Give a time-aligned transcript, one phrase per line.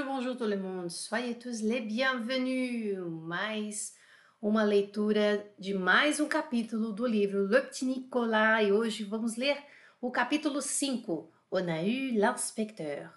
[0.00, 0.88] Bonjour, bonjour tout le monde.
[0.88, 2.96] Soyez tous les bienvenus.
[3.22, 3.94] Mais
[4.40, 9.56] uma leitura de mais um capítulo do livro Le Petit Nicolas e hoje vamos ler
[10.00, 13.10] o capítulo 5, On a eu l'inspecteur.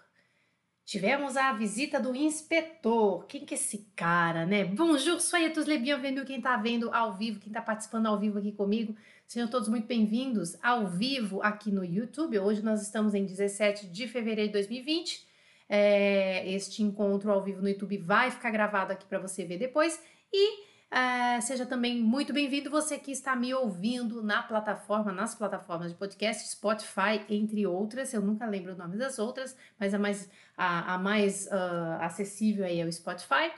[0.83, 3.25] Tivemos a visita do inspetor.
[3.27, 4.65] Quem que é esse cara, né?
[4.65, 6.25] Bonjour, soyez tous les bienvenus.
[6.25, 9.87] Quem tá vendo ao vivo, quem tá participando ao vivo aqui comigo, sejam todos muito
[9.87, 12.39] bem-vindos ao vivo aqui no YouTube.
[12.39, 15.32] Hoje nós estamos em 17 de fevereiro de 2020.
[15.67, 20.01] É, este encontro ao vivo no YouTube vai ficar gravado aqui para você ver depois.
[20.31, 20.63] E
[20.93, 25.97] é, seja também muito bem-vindo você que está me ouvindo na plataforma, nas plataformas de
[25.97, 28.13] podcast, Spotify, entre outras.
[28.13, 32.63] Eu nunca lembro o nome das outras, mas a mais, a, a mais uh, acessível
[32.63, 33.51] aí é o Spotify.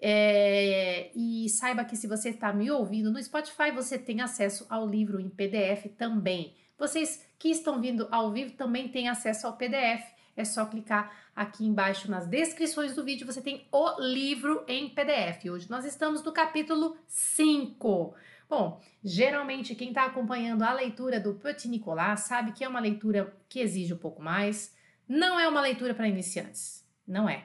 [0.00, 4.88] É, e saiba que se você está me ouvindo no Spotify, você tem acesso ao
[4.88, 6.54] livro em PDF também.
[6.78, 10.02] Vocês que estão vindo ao vivo também têm acesso ao PDF
[10.36, 15.44] é só clicar aqui embaixo nas descrições do vídeo, você tem o livro em PDF.
[15.50, 18.14] Hoje nós estamos no capítulo 5.
[18.48, 23.36] Bom, geralmente quem está acompanhando a leitura do Petit Nicolas sabe que é uma leitura
[23.48, 24.74] que exige um pouco mais.
[25.08, 27.44] Não é uma leitura para iniciantes, não é.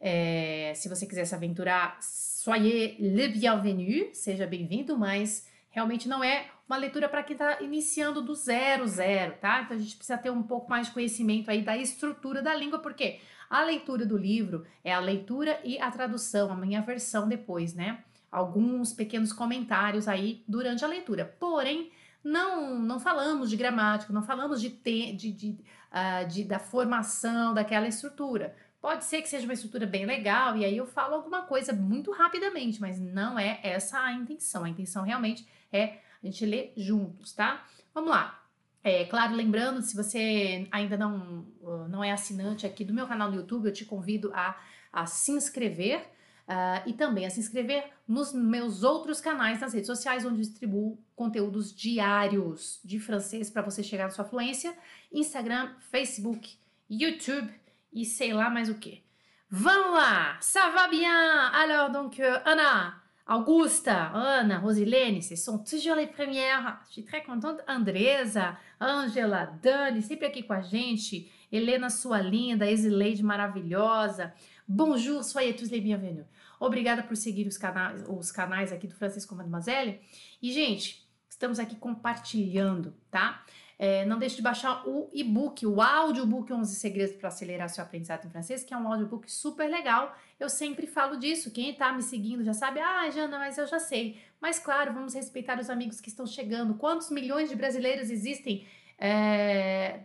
[0.00, 0.72] é.
[0.74, 6.76] Se você quiser se aventurar, soyez le bienvenu, seja bem-vindo, mas realmente não é uma
[6.76, 9.62] leitura para quem está iniciando do zero, zero, tá?
[9.62, 12.80] Então a gente precisa ter um pouco mais de conhecimento aí da estrutura da língua,
[12.80, 17.74] porque a leitura do livro é a leitura e a tradução, a minha versão depois,
[17.74, 18.02] né?
[18.30, 21.24] Alguns pequenos comentários aí durante a leitura.
[21.38, 21.92] Porém,
[22.22, 25.50] não não falamos de gramática, não falamos de, te, de, de,
[25.92, 28.56] uh, de da formação daquela estrutura.
[28.80, 32.10] Pode ser que seja uma estrutura bem legal e aí eu falo alguma coisa muito
[32.10, 34.64] rapidamente, mas não é essa a intenção.
[34.64, 37.66] A intenção realmente é a gente ler juntos, tá?
[37.94, 38.42] Vamos lá.
[38.82, 41.44] É claro, lembrando, se você ainda não,
[41.88, 44.56] não é assinante aqui do meu canal no YouTube, eu te convido a,
[44.92, 46.00] a se inscrever
[46.46, 50.98] uh, e também a se inscrever nos meus outros canais nas redes sociais, onde distribuo
[51.14, 54.76] conteúdos diários de francês para você chegar na sua fluência:
[55.12, 56.56] Instagram, Facebook,
[56.88, 57.52] YouTube
[57.92, 59.04] e sei lá mais o que.
[59.48, 60.38] Vamos lá!
[60.40, 61.50] Ça va bien?
[61.52, 66.80] Alors, donc, euh, Anna, Augusta, Ana, Rosilene, ce sont toujours les premières.
[66.88, 67.58] Suis très contente.
[67.66, 71.28] Andresa, Angela, Dani, sempre aqui com a gente.
[71.50, 74.32] Helena, sua linda, Esileide maravilhosa.
[74.68, 76.24] Bonjour, soyez tous les bienvenus.
[76.60, 80.00] Obrigada por seguir os canais, os canais aqui do Francisco Mademoiselle.
[80.40, 83.44] E, gente, estamos aqui compartilhando, tá?
[83.78, 88.26] É, não deixe de baixar o e-book, o audiobook 11 Segredos para Acelerar Seu Aprendizado
[88.26, 90.16] em Francês, que é um audiobook super legal.
[90.40, 91.50] Eu sempre falo disso.
[91.50, 94.18] Quem está me seguindo já sabe, ah, Jana, mas eu já sei.
[94.40, 96.74] Mas claro, vamos respeitar os amigos que estão chegando.
[96.74, 98.66] Quantos milhões de brasileiros existem
[98.98, 100.00] é,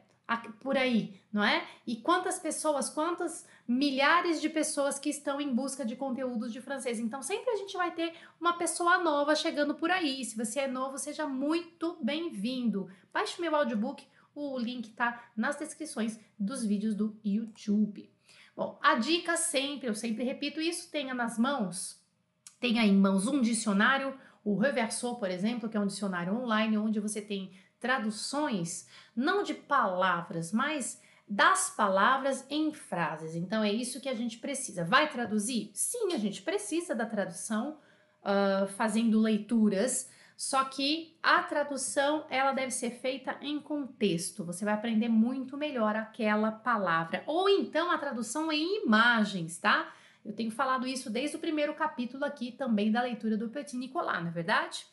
[0.59, 1.65] por aí, não é?
[1.87, 6.99] E quantas pessoas, quantas milhares de pessoas que estão em busca de conteúdos de francês.
[6.99, 10.25] Então, sempre a gente vai ter uma pessoa nova chegando por aí.
[10.25, 12.89] Se você é novo, seja muito bem-vindo.
[13.13, 14.05] Baixe meu audiobook,
[14.35, 18.11] o link está nas descrições dos vídeos do YouTube.
[18.55, 21.97] Bom, a dica sempre, eu sempre repito isso, tenha nas mãos,
[22.59, 26.99] tenha em mãos um dicionário, o Reversor, por exemplo, que é um dicionário online onde
[26.99, 33.35] você tem traduções não de palavras, mas das palavras em frases.
[33.35, 34.83] Então é isso que a gente precisa.
[34.83, 35.71] Vai traduzir?
[35.73, 37.79] Sim, a gente precisa da tradução,
[38.21, 40.11] uh, fazendo leituras.
[40.35, 44.43] Só que a tradução ela deve ser feita em contexto.
[44.43, 47.23] Você vai aprender muito melhor aquela palavra.
[47.25, 49.89] Ou então a tradução em imagens, tá?
[50.25, 54.19] Eu tenho falado isso desde o primeiro capítulo aqui também da leitura do Petit Nicolas,
[54.19, 54.85] não é verdade?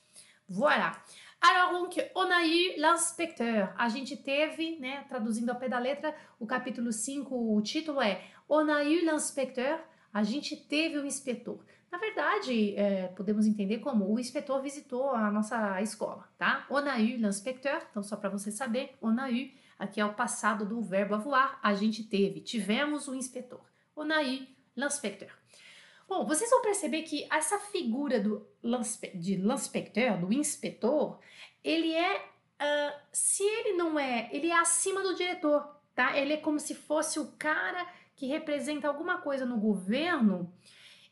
[0.48, 1.02] Voilà.
[1.40, 3.72] Alors, donc, on a eu l'inspecteur.
[3.76, 8.22] A gente teve, né, traduzindo ao pé da letra, o capítulo 5, o título é
[8.48, 9.78] On a eu l'inspecteur.
[10.12, 11.64] A gente teve o inspetor.
[11.92, 16.66] Na verdade, é, podemos entender como o inspetor visitou a nossa escola, tá?
[16.70, 17.80] On a eu l'inspecteur.
[17.90, 19.48] Então, só para você saber, on a eu,
[19.78, 21.60] aqui é o passado do verbo avoir.
[21.62, 23.60] A gente teve, tivemos o inspetor.
[23.96, 24.44] On a eu
[24.76, 25.37] l'inspecteur.
[26.08, 28.46] Bom, vocês vão perceber que essa figura do
[29.14, 31.18] de l'inspecteur, do inspetor,
[31.62, 36.16] ele é, uh, se ele não é, ele é acima do diretor, tá?
[36.16, 40.50] Ele é como se fosse o cara que representa alguma coisa no governo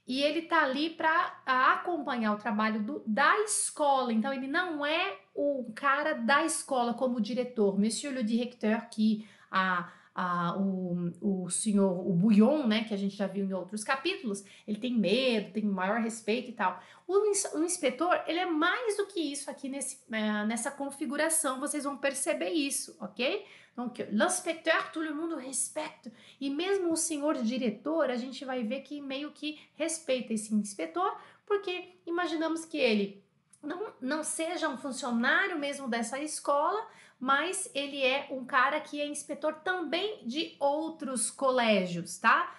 [0.07, 4.13] e ele tá ali para acompanhar o trabalho do, da escola.
[4.13, 9.93] Então, ele não é o cara da escola como diretor, monsieur le directeur, que a
[10.19, 14.43] a, o, o senhor, o Bouillon, né, que a gente já viu em outros capítulos,
[14.67, 16.81] ele tem medo, tem maior respeito e tal.
[17.07, 17.13] O,
[17.59, 21.99] o inspetor, ele é mais do que isso aqui nesse, é, nessa configuração, vocês vão
[21.99, 23.45] perceber isso, ok?
[23.75, 26.11] Então, l'inspecteur, todo mundo respeita.
[26.41, 31.15] E mesmo o senhor diretor, a gente vai ver que meio que respeita esse inspetor,
[31.45, 33.23] porque imaginamos que ele
[33.63, 39.07] não, não seja um funcionário mesmo dessa escola, mas ele é um cara que é
[39.07, 42.55] inspetor também de outros colégios, tá?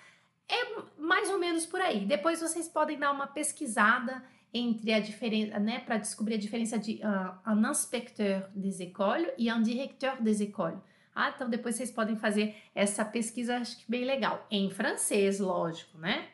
[0.48, 2.06] É mais ou menos por aí.
[2.06, 4.24] Depois vocês podem dar uma pesquisada
[4.54, 9.52] entre a diferença, né, para descobrir a diferença de uh, un inspecteur des écoles e
[9.52, 10.80] un directeur des écoles.
[11.14, 15.98] Ah, então depois vocês podem fazer essa pesquisa, acho que bem legal, em francês, lógico,
[15.98, 16.28] né?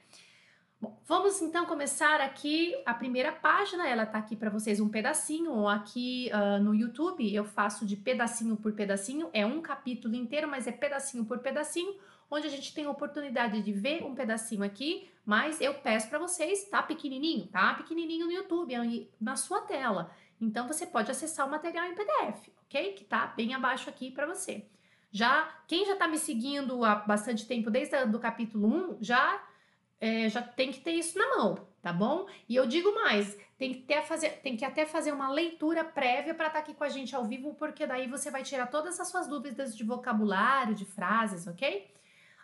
[0.83, 5.65] Bom, vamos então começar aqui a primeira página, ela tá aqui para vocês um pedacinho,
[5.65, 10.67] aqui uh, no YouTube eu faço de pedacinho por pedacinho, é um capítulo inteiro, mas
[10.67, 11.95] é pedacinho por pedacinho,
[12.29, 16.19] onde a gente tem a oportunidade de ver um pedacinho aqui, mas eu peço para
[16.19, 20.11] vocês, tá pequenininho, tá pequenininho no YouTube, na sua tela.
[20.41, 22.91] Então você pode acessar o material em PDF, ok?
[22.91, 24.65] Que tá bem abaixo aqui para você.
[25.13, 29.41] Já quem já está me seguindo há bastante tempo, desde o capítulo 1, já
[30.03, 32.27] é, já tem que ter isso na mão, tá bom?
[32.49, 36.33] E eu digo mais, tem que, ter fazer, tem que até fazer uma leitura prévia
[36.33, 38.99] para estar tá aqui com a gente ao vivo, porque daí você vai tirar todas
[38.99, 41.87] as suas dúvidas de vocabulário, de frases, ok?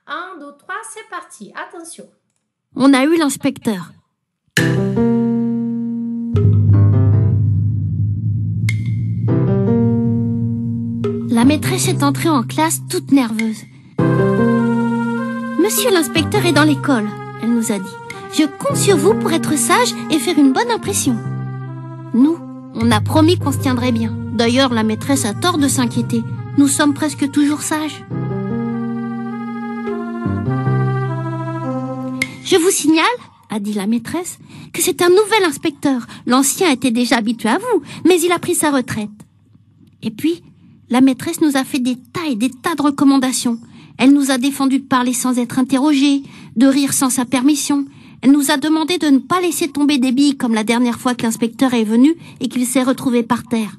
[0.07, 1.51] Un, deux, trois, c'est parti.
[1.53, 2.09] Attention.
[2.73, 3.91] On a eu l'inspecteur.
[11.29, 13.65] La maîtresse est entrée en classe toute nerveuse.
[15.59, 17.09] Monsieur l'inspecteur est dans l'école
[17.41, 17.95] elle nous a dit.
[18.33, 21.15] Je compte sur vous pour être sage et faire une bonne impression.
[22.13, 22.37] Nous,
[22.75, 24.15] on a promis qu'on se tiendrait bien.
[24.33, 26.23] D'ailleurs, la maîtresse a tort de s'inquiéter.
[26.57, 28.03] Nous sommes presque toujours sages.
[32.43, 33.05] Je vous signale,
[33.49, 34.39] a dit la maîtresse,
[34.73, 36.07] que c'est un nouvel inspecteur.
[36.25, 39.09] L'ancien était déjà habitué à vous, mais il a pris sa retraite.
[40.01, 40.43] Et puis,
[40.89, 43.59] la maîtresse nous a fait des tas et des tas de recommandations.
[43.97, 46.23] Elle nous a défendu de parler sans être interrogée,
[46.55, 47.85] de rire sans sa permission.
[48.21, 51.15] Elle nous a demandé de ne pas laisser tomber des billes comme la dernière fois
[51.15, 53.77] que l'inspecteur est venu et qu'il s'est retrouvé par terre.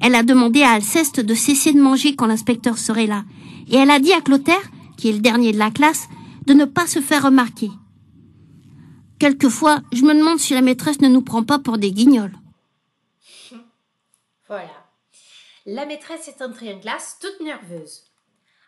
[0.00, 3.24] Elle a demandé à Alceste de cesser de manger quand l'inspecteur serait là.
[3.68, 6.08] Et elle a dit à Clotaire, qui est le dernier de la classe,
[6.46, 7.70] de ne pas se faire remarquer.
[9.18, 12.34] Quelquefois, je me demande si la maîtresse ne nous prend pas pour des guignols.
[14.48, 14.70] Voilà.
[15.66, 18.10] La maîtresse est entrée en classe toute nerveuse.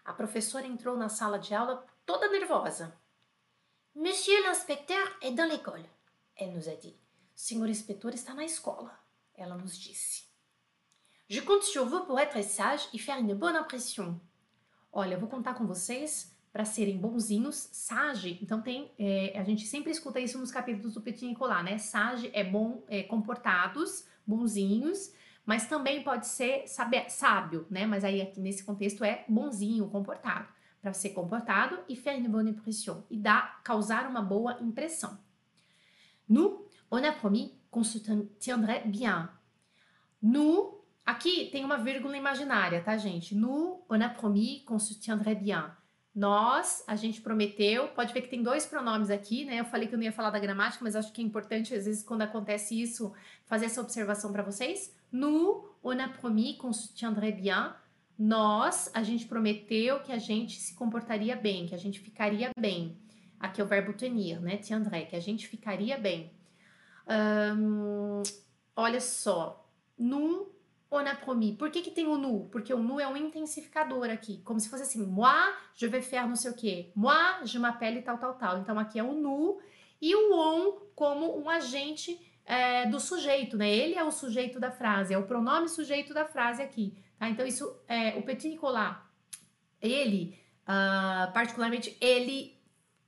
[0.04, 2.92] A professora entrou na sala de aula toda nervosa.
[3.94, 5.84] Monsieur l'inspecteur est dans l'école,
[6.36, 6.96] elle nous a dit.
[7.34, 8.90] Senhor inspetor está na escola,
[9.34, 10.28] ela nos disse.
[11.28, 14.18] Je compte sur vous pour être sage e faire une bonne impression.
[14.92, 18.38] Olha, eu vou contar com vocês para serem bonzinhos, sage.
[18.42, 21.78] Então tem, é, a gente sempre escuta isso nos capítulos do Petit Nicolas, né?
[21.78, 25.12] Sage é bom, é, comportados, bonzinhos
[25.44, 27.86] mas também pode ser saber, sábio, né?
[27.86, 30.48] Mas aí aqui nesse contexto é bonzinho, comportado,
[30.82, 35.16] para ser comportado e faire une bonne impression e dar, causar uma boa impressão.
[36.28, 38.00] Nous, on a promis qu'on se
[38.40, 39.28] tiendrait bien.
[40.20, 40.74] Nous,
[41.06, 43.34] aqui tem uma vírgula imaginária, tá, gente?
[43.34, 45.70] Nous, on a promis qu'on se tiendrait bien.
[46.14, 49.60] Nós, a gente prometeu, pode ver que tem dois pronomes aqui, né?
[49.60, 51.86] Eu falei que eu não ia falar da gramática, mas acho que é importante, às
[51.86, 53.14] vezes, quando acontece isso,
[53.46, 54.94] fazer essa observação para vocês.
[55.10, 57.72] Nous, on a promis qu'on se tiendrait bien.
[58.22, 62.96] Nós, a gente prometeu que a gente se comportaria bem, que a gente ficaria bem.
[63.36, 64.58] Aqui é o verbo tenir, né?
[64.58, 66.32] Tiendrait, que a gente ficaria bem.
[68.76, 69.68] olha só.
[69.98, 70.46] Nous,
[70.88, 71.56] on a promis.
[71.56, 72.48] Por que, que tem o nu?
[72.52, 74.40] Porque o nu é um intensificador aqui.
[74.44, 76.92] Como se fosse assim, moi, je vais faire não sei o quê.
[76.94, 78.58] Moi, je m'appelle tal, tal, tal.
[78.60, 79.58] Então aqui é o nu.
[80.00, 83.68] E o on como um agente é, do sujeito, né?
[83.68, 87.28] Ele é o sujeito da frase, é o pronome sujeito da frase aqui, tá?
[87.30, 88.96] Então, isso, é, o Petit Nicolas,
[89.80, 92.58] ele, uh, particularmente, ele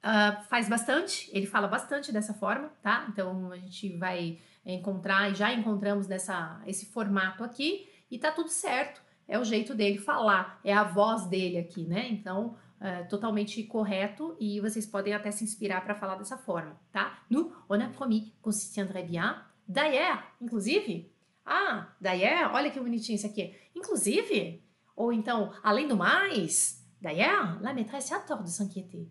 [0.05, 3.07] uh, faz bastante, ele fala bastante dessa forma, tá?
[3.09, 8.51] Então, a gente vai encontrar, e já encontramos nessa, esse formato aqui, e tá tudo
[8.51, 12.07] certo, é o jeito dele falar, é a voz dele aqui, né?
[12.09, 17.19] Então, uh, totalmente correto e vocês podem até se inspirar para falar dessa forma, tá?
[17.29, 19.43] Nous, on a promis qu'on se tiendrait bien.
[19.67, 21.14] D'ailleurs, inclusive.
[21.45, 23.55] Ah, d'ailleurs, olha que bonitinho isso aqui.
[23.75, 24.63] Inclusive.
[24.97, 26.83] Ou então, além do mais.
[27.01, 29.09] D'ailleurs, la maîtresse a tort de s'inquiéter.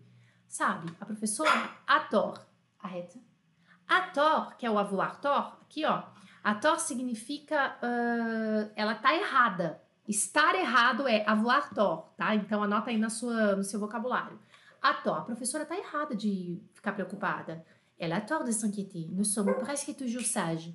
[0.48, 2.40] Sabe, a professora a tort.
[2.80, 3.20] Arrête.
[3.88, 6.02] A tort, que é o avoir tort, aqui ó.
[6.42, 12.34] A tort significa uh, ela tá errada, Estar errado é avoir tort, tá?
[12.34, 14.38] Então anota aí na sua, no seu vocabulário.
[14.82, 17.64] A tort, a professora tá errada de ficar preocupada.
[17.98, 19.08] Elle a tort de s'inquiéter.
[19.10, 20.74] Nous sommes presque toujours sages.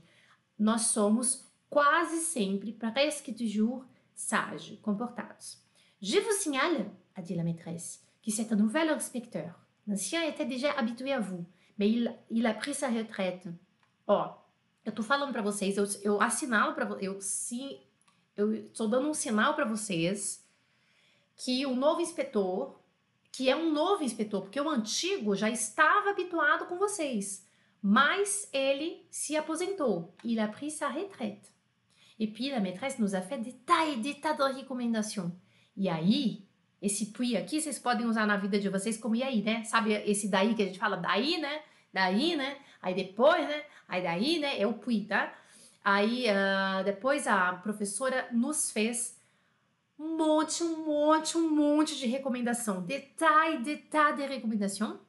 [0.58, 3.86] Nós somos quase sempre, presque toujours,
[4.16, 5.58] sages, comportados.
[6.02, 9.60] Je vous signale, a dit la maîtresse, que c'est un nouvel inspecteur.
[9.88, 11.46] L'ancien était déjà habitué à vous,
[11.78, 13.48] mais il, il a pris sa retraite.
[14.08, 14.34] Ó,
[14.86, 17.80] eu tô falando para vocês, eu, eu assinalo para eu sim,
[18.36, 20.46] eu estou dando um sinal para vocês
[21.36, 22.78] que o novo inspetor,
[23.32, 27.48] que é um novo inspetor, porque o antigo já estava habituado com vocês,
[27.82, 30.14] mas ele se aposentou.
[30.24, 31.50] Il a pris sa retraite.
[32.20, 35.32] Et puis la maîtresse nous a fait des tas et des tas de recommandations.
[35.78, 36.46] E aí,
[36.82, 39.64] esse puis aqui vocês podem usar na vida de vocês como e aí, né?
[39.64, 41.62] Sabe esse daí que a gente fala daí, né?
[41.94, 42.58] Daí, né?
[42.82, 43.64] Aí depois, né?
[43.88, 44.60] Aí daí, né?
[44.60, 45.34] É o puis, tá?
[45.84, 49.18] Aí uh, depois a professora nos fez
[49.98, 52.82] um monte, um monte, um monte de recomendação.
[52.82, 55.00] Detalhe, detalhe de recomendação.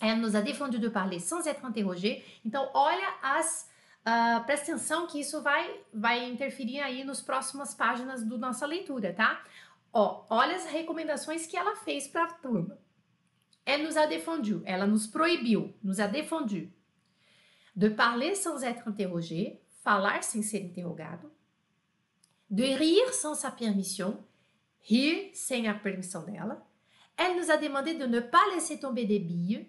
[0.00, 2.24] Elle nous a défendu de parler sans être interrogée.
[2.44, 3.69] Então, olha as.
[4.00, 9.12] Uh, presta atenção que isso vai, vai interferir aí nas próximas páginas do nossa leitura,
[9.12, 9.44] tá?
[9.92, 12.78] Ó, olha as recomendações que ela fez para a turma.
[13.66, 16.72] Elle nous a défendu, ela nos proibiu, nous a défendu
[17.76, 21.30] de parler sans être interrogé, falar sem ser interrogado,
[22.50, 24.18] de rire sans sa permission,
[24.80, 26.66] rir sem a permissão dela.
[27.16, 29.68] Elle nous a demandé de ne pas laisser tomber des billes.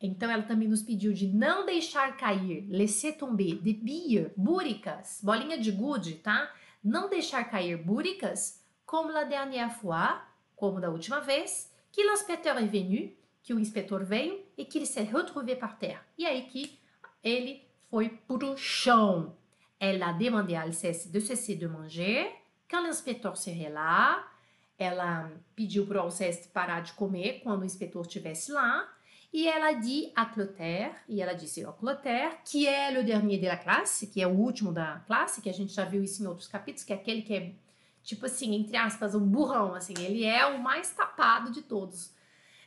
[0.00, 5.58] Então ela também nos pediu de não deixar cair, laisser tomber, de billes, búricas, bolinha
[5.58, 6.50] de gude, tá?
[6.82, 10.22] Não deixar cair búricas, como la dernière fois,
[10.56, 14.86] como da última vez, que l'inspecteur est venu, que o inspetor veio e que ele
[14.86, 16.00] s'est retrouvé par terre.
[16.16, 16.78] E aí que
[17.22, 19.36] ele foi pro chão.
[19.78, 22.30] Elle a demandé à Alceste de cesser de manger.
[22.70, 24.24] Quand l'inspecteur serait là,
[24.78, 28.88] ela pediu para o Alceste parar de comer quando o inspetor estivesse lá.
[29.32, 33.46] E ela dit à Clotaire, e ela disse ao Clotaire, que é o dernier de
[33.46, 36.26] la classe, que é o último da classe, que a gente já viu isso em
[36.26, 37.52] outros capítulos, que é aquele que é,
[38.02, 42.12] tipo assim, entre aspas, um burrão, assim, ele é o mais tapado de todos.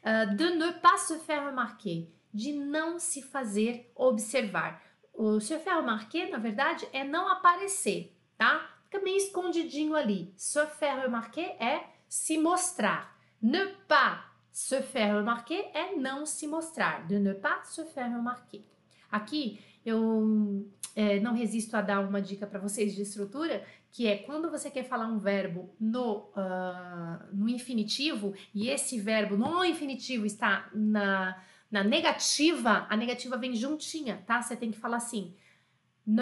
[0.02, 4.82] Uh, de ne pas se faire remarquer, de não se fazer observar.
[5.14, 8.70] O se faire remarquer, na verdade, é não aparecer, tá?
[8.86, 10.34] Fica meio escondidinho ali.
[10.38, 13.18] Se faire remarquer é se mostrar.
[13.42, 17.06] Ne pas se faire remarquer é não se mostrar.
[17.08, 18.64] De ne pas se faire remarquer.
[19.12, 24.18] Aqui eu é, não resisto a dar uma dica para vocês de estrutura, que é
[24.18, 30.26] quando você quer falar um verbo no, uh, no infinitivo e esse verbo no infinitivo
[30.26, 34.40] está na na negativa, a negativa vem juntinha, tá?
[34.40, 35.36] Você tem que falar assim:
[36.06, 36.22] ne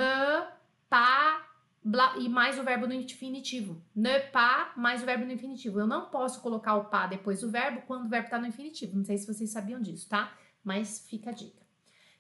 [0.90, 1.51] pas
[1.84, 3.82] blá, e mais o verbo no infinitivo.
[3.96, 5.80] Ne pas mais o verbo no infinitivo.
[5.80, 8.98] Eu não posso colocar o pas depois do verbo quando o verbo está no infinitivo.
[8.98, 10.34] Não sei se vocês sabiam disso, tá?
[10.64, 11.62] Mas fica a dica.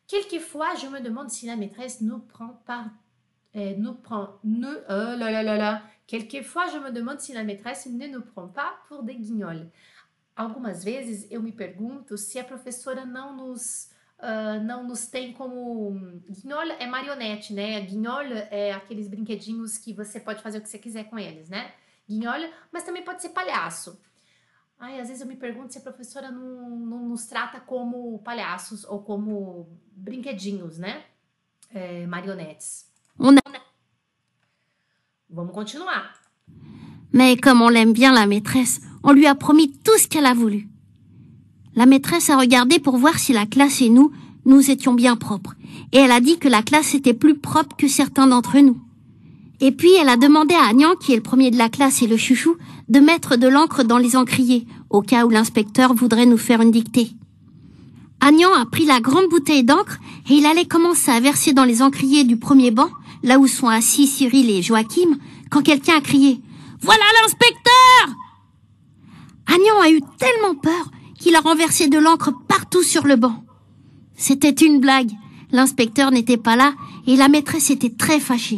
[0.08, 2.91] Quelquefois, je me demande si la maîtresse nous prend par
[3.53, 5.84] eh, nous prend ne euh, là, là, là, là.
[6.08, 9.70] Quelquefois, je me demande si la maîtresse ne nous prend pas pour des guignols.
[10.36, 13.90] Algumas vezes eu me pergunto se a professora não nos
[14.22, 15.92] uh, não nos tem como
[16.30, 17.82] guignol é marionete, né?
[17.82, 21.74] Guignol é aqueles brinquedinhos que você pode fazer o que você quiser com eles, né?
[22.08, 24.00] Guignol, mas também pode ser palhaço.
[24.80, 28.84] Ai, às vezes eu me pergunto se a professora não, não nos trata como palhaços
[28.86, 31.04] ou como brinquedinhos, né?
[31.70, 32.90] É, marionetes.
[35.30, 36.20] Vamos continuar.
[37.13, 40.34] Mais comme on l'aime bien la maîtresse, on lui a promis tout ce qu'elle a
[40.34, 40.68] voulu.
[41.75, 44.12] La maîtresse a regardé pour voir si la classe et nous,
[44.46, 45.56] nous étions bien propres.
[45.94, 48.78] Et elle a dit que la classe était plus propre que certains d'entre nous.
[49.60, 52.08] Et puis elle a demandé à Agnan, qui est le premier de la classe et
[52.08, 52.56] le chouchou,
[52.90, 56.72] de mettre de l'encre dans les encriers, au cas où l'inspecteur voudrait nous faire une
[56.72, 57.12] dictée.
[58.20, 60.00] Agnan a pris la grande bouteille d'encre
[60.30, 62.90] et il allait commencer à verser dans les encriers du premier banc,
[63.24, 65.18] là où sont assis Cyril et Joachim,
[65.50, 66.42] quand quelqu'un a crié
[66.82, 68.16] voilà l'inspecteur
[69.46, 70.90] Agnan a eu tellement peur
[71.22, 73.44] qu'il a renversé de l'encre partout sur le banc.
[74.16, 75.12] C'était une blague.
[75.51, 76.74] L'inspecteur n'était pas là
[77.06, 78.58] et la maîtresse était très fâchée.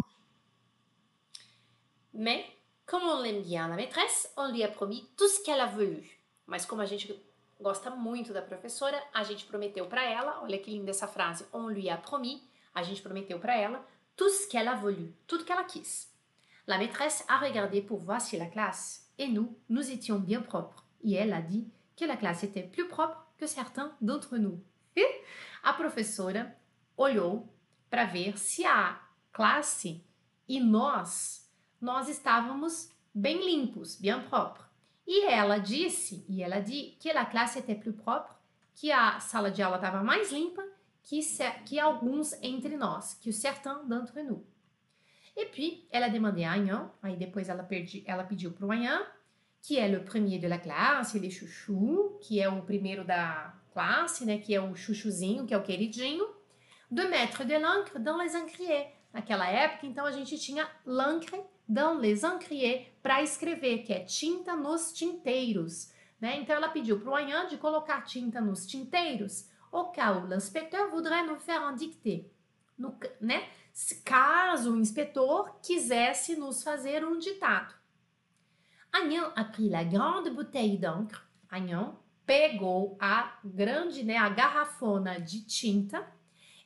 [2.13, 2.45] Mais,
[2.85, 6.19] comme on l'aime bien la maîtresse, on lui a promis tout ce qu'elle a voulu.
[6.47, 7.13] Mas como a gente
[7.61, 11.69] gosta muito da professora, a gente prometeu para ela, olha que linda essa frase, on
[11.69, 12.41] lui a promis,
[12.75, 13.81] a gente prometeu para ela
[14.15, 16.07] tout ce qu'elle a voulu, tudo que ela quis.
[16.67, 20.85] La maîtresse a regardé pour voir si la classe et nous, nous étions bien propres.
[21.03, 24.63] Et elle a dit que la classe était plus propre que certains d'entre nous.
[24.95, 25.05] E
[25.63, 26.55] a professora
[26.97, 27.49] olhou
[27.89, 28.99] para ver se a
[29.31, 30.03] classe
[30.47, 34.65] e nós, nós estávamos bem limpos, bien propres.
[35.05, 38.33] E ela disse, e ela disse que a classe était plus propre,
[38.75, 40.63] que a sala de aula estava mais limpa
[41.03, 41.19] que,
[41.65, 44.45] que alguns entre nós, que o certains d'entre nous.
[45.35, 49.05] E puis, ela demandou a Anhan, aí depois ela, perdi, ela pediu para o Anhan,
[49.63, 54.25] que é o primeiro de la classe, ele chuchu, que é o primeiro da classe,
[54.25, 56.27] né, que é o chuchuzinho, que é o queridinho,
[56.91, 58.87] de mettre de l'encre dans les encriers.
[59.13, 64.53] Naquela época, então, a gente tinha l'encre dans les encriers para escrever, que é tinta
[64.53, 65.93] nos tinteiros.
[66.19, 66.39] Né?
[66.39, 71.25] Então, ela pediu para o Anhan de colocar tinta nos tinteiros, au cas l'inspecteur voudrait
[71.25, 72.29] nous faire un dictée.
[72.77, 73.47] No, né?
[74.03, 77.73] Caso o inspetor quisesse nos fazer um ditado.
[78.93, 81.27] Agnan a pris la grande bouteille d'encre.
[81.49, 81.95] Agnan
[82.25, 86.05] pegou a grande, né, a garrafona de tinta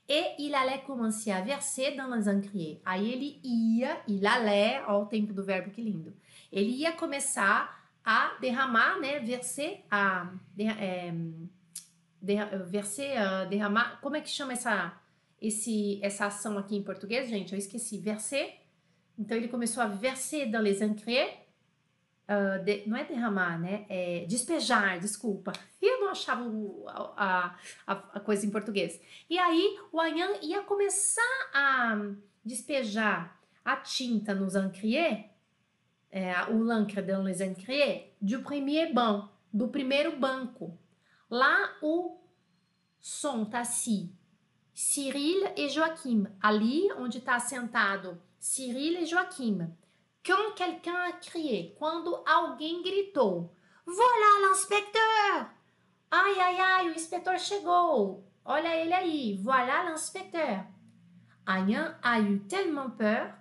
[0.08, 2.82] e il allait commencer à verser dans les encriers.
[2.86, 6.14] Aí ele ia, il allait, ó o tempo do verbo que lindo.
[6.52, 11.12] Ele ia começar a derramar, né, verser, a é,
[12.22, 12.36] de,
[12.70, 14.94] verser, uh, derramar, como é que chama essa
[15.40, 17.54] esse essa ação aqui em português, gente?
[17.54, 18.56] Eu esqueci, verser.
[19.18, 21.47] Então ele começou a verser dans les encriers
[22.28, 23.86] Uh, de, não é derramar, né?
[23.88, 25.54] É despejar, desculpa.
[25.82, 27.56] Eu não achava o, a,
[27.86, 29.00] a, a, coisa em português.
[29.30, 31.98] E aí o Anhan ia começar a
[32.44, 35.26] despejar a tinta nos encriers,
[36.12, 38.06] é, o l'encre dans les encriers,
[38.44, 38.92] premier
[39.54, 40.78] do primeiro banco.
[41.30, 42.18] Lá o
[43.00, 44.14] som tá assim,
[44.74, 46.28] Cyril e Joaquim.
[46.40, 49.74] Ali onde está sentado Cyril e Joaquim.
[50.28, 53.50] Quand quelqu'un a crié, quando alguém gritou,
[53.86, 55.50] Voilà l'inspecteur!
[56.12, 58.30] Ai, ai, ai, o inspetor chegou!
[58.44, 60.66] Olha ele aí, voilà l'inspecteur!
[61.48, 63.34] Anhan a eu tellement peur.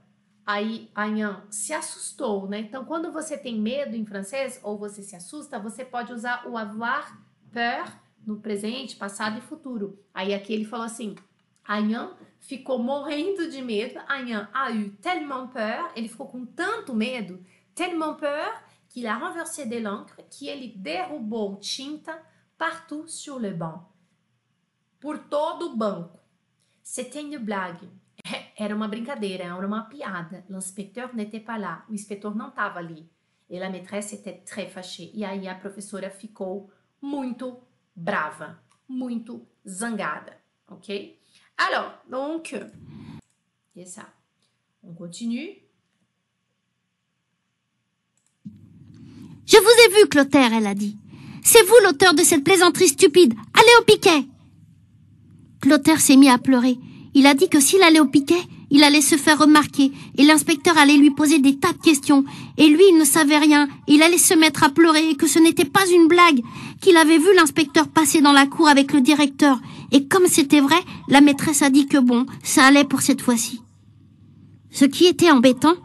[0.47, 2.61] Aí Anhan se assustou, né?
[2.61, 6.57] Então, quando você tem medo em francês ou você se assusta, você pode usar o
[6.57, 7.93] avoir peur
[8.25, 9.99] no presente, passado e futuro.
[10.15, 11.17] Aí aqui ele falou assim:
[11.69, 12.17] Anhan
[12.47, 13.99] ficou morrendo de medo.
[14.09, 19.67] Anhan a eu tellement peur, ele ficou com tanto medo, tellement peur, qu'il a renversé
[19.67, 22.23] de l'encre, que ele derrubou tinta
[22.57, 23.85] partout sur le banc.
[25.01, 26.19] Por todo o banco.
[26.83, 27.89] C'était une blague.
[28.57, 30.45] Era uma brincadeira, era uma piada.
[30.49, 31.85] L'inspecteur n'était pas là.
[31.91, 33.07] O inspetor não estava ali.
[33.51, 35.11] E a maîtresse était très fâchée.
[35.13, 37.61] E aí a professora ficou muito
[37.95, 41.16] brava, muito zangada, ok?
[41.59, 42.55] Alors, donc,
[43.75, 44.09] c'est ça.
[44.83, 45.49] On continue.
[49.47, 50.97] Je vous ai vu, Clotaire, elle a dit.
[51.43, 53.35] C'est vous l'auteur de cette plaisanterie stupide.
[53.55, 54.27] Allez au piquet.
[55.61, 56.79] Clotaire s'est mis à pleurer.
[57.15, 58.41] Il a dit que s'il allait au piquet,
[58.71, 62.25] il allait se faire remarquer et l'inspecteur allait lui poser des tas de questions.
[62.59, 63.69] Et lui, il ne savait rien.
[63.87, 66.43] Il allait se mettre à pleurer et que ce n'était pas une blague,
[66.81, 69.61] qu'il avait vu l'inspecteur passer dans la cour avec le directeur.
[69.97, 70.77] Et comme c'était vrai,
[71.09, 73.63] la maîtresse a dit que bon, ça allait pour cette fois-ci.
[74.71, 75.77] Ce qui était embêtant,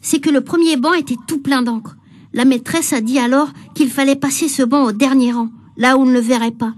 [0.00, 1.94] c'est que le premier banc était tout plein d'encre.
[2.32, 6.00] La maîtresse a dit alors qu'il fallait passer ce banc au dernier rang, là où
[6.00, 6.74] on ne le verrait pas.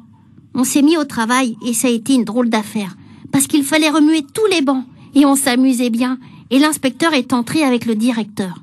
[0.55, 2.95] On s'est mis au travail et ça a été une drôle d'affaire,
[3.33, 6.19] parce qu'il fallait remuer tous les bancs et on s'amusait bien.
[6.51, 8.57] Et l'inspecteur est entré avec le directeur.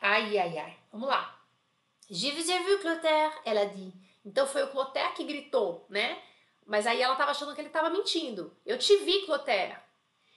[0.00, 0.76] Aïe, aïe, aïe.
[0.94, 1.20] Vamos lá.
[2.10, 3.92] Je vous ai vu, Clotaire, ela dit.
[4.24, 6.16] Então foi o Clotaire que gritou, né?
[6.68, 8.54] Mas aí ela estava achando que ele estava mentindo.
[8.64, 9.78] Eu te vi, Clotaire.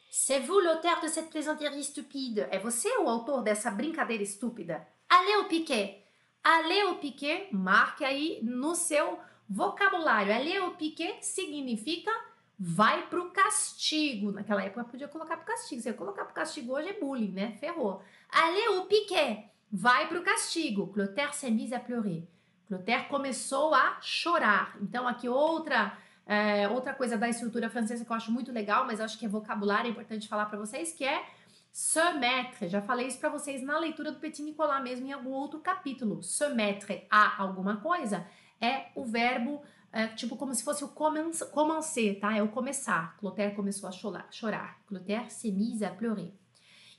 [0.10, 2.41] C'est vous l'auteur de cette plaisanterie stupide.
[2.50, 4.88] É você o autor dessa brincadeira estúpida?
[5.10, 6.06] Allez au piquet.
[6.44, 10.34] Allez au piquet, marque aí no seu vocabulário.
[10.34, 12.12] Allez au piquet significa
[12.58, 14.32] vai pro castigo.
[14.32, 15.82] Naquela época podia colocar pro castigo.
[15.82, 17.58] Se eu colocar pro castigo hoje é bullying, né?
[17.60, 18.02] Ferrou.
[18.30, 19.50] Allez au piquet.
[19.72, 20.88] Vai pro castigo.
[20.88, 22.28] Clotaire s'est mise à pleurer.
[22.67, 24.78] Clotaire começou a chorar.
[24.82, 25.98] Então aqui outra
[26.32, 29.28] é, outra coisa da estrutura francesa que eu acho muito legal, mas acho que é
[29.28, 31.26] vocabulário, é importante falar para vocês, que é
[31.74, 32.70] se mettre.
[32.70, 36.24] Já falei isso para vocês na leitura do Petit Nicolas mesmo em algum outro capítulo.
[36.24, 38.26] Se mettre a alguma coisa
[38.62, 42.34] é o verbo é, tipo como se fosse o commencer, tá?
[42.34, 43.17] É o começar.
[43.17, 44.82] Clotaire começou a chorar.
[44.88, 46.32] Clotaire s'est mise à pleurer.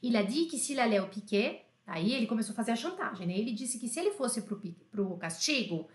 [0.03, 3.27] Il a dit que s'il allait au piquet, aí ele começou a fazer a chantagem,
[3.27, 3.39] né?
[3.39, 5.89] Ele disse que se ele fosse pro, pro castigo,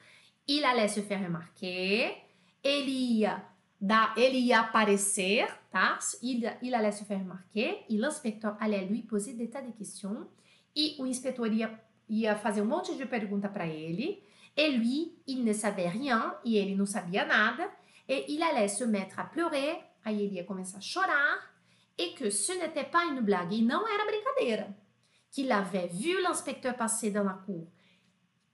[0.48, 2.27] il allait se faire remarquer,
[2.64, 3.44] ele ia
[3.80, 6.00] dar, ele ia aparecer, tá?
[6.22, 10.28] Il, il allait se faire remarquer, e l'inspecteur allait lui poser des tas de questions,
[10.76, 14.24] e o inspetor ia, ia fazer um monte de pergunta para ele,
[14.60, 17.70] Et lui, il ne savait rien, e ele não sabia nada,
[18.10, 21.54] et il allait se mettre à pleurer, aí ele ia começar a chorar,
[21.96, 24.76] et que ce n'était pas une blague, e não era brincadeira.
[25.30, 27.68] qu'il avait vu l'inspecteur passer dans la cour.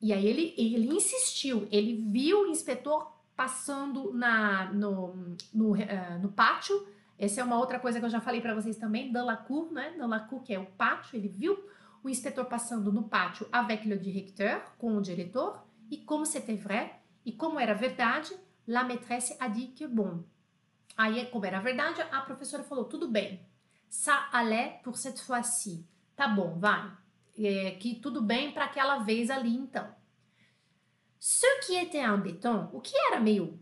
[0.01, 6.31] E aí ele, ele insistiu, ele viu o inspetor passando na, no, no, uh, no
[6.31, 6.87] pátio.
[7.17, 9.71] Essa é uma outra coisa que eu já falei para vocês também, dans la cour,
[9.71, 9.93] né?
[9.97, 11.17] Dans la cour, que é o pátio.
[11.17, 11.57] Ele viu
[12.03, 15.63] o inspetor passando no pátio avec le directeur, com o diretor.
[15.89, 18.33] E como c'était vrai, e como era verdade,
[18.67, 20.23] la maîtresse a dit que bon.
[20.97, 23.39] Aí, como era verdade, a professora falou, tudo bem,
[23.89, 25.85] ça allait pour cette fois-ci.
[26.15, 26.91] Tá bom, vai.
[27.37, 29.87] É, que tudo bem para aquela vez ali, então.
[31.25, 33.57] Ce qui était embêtant, o que era meio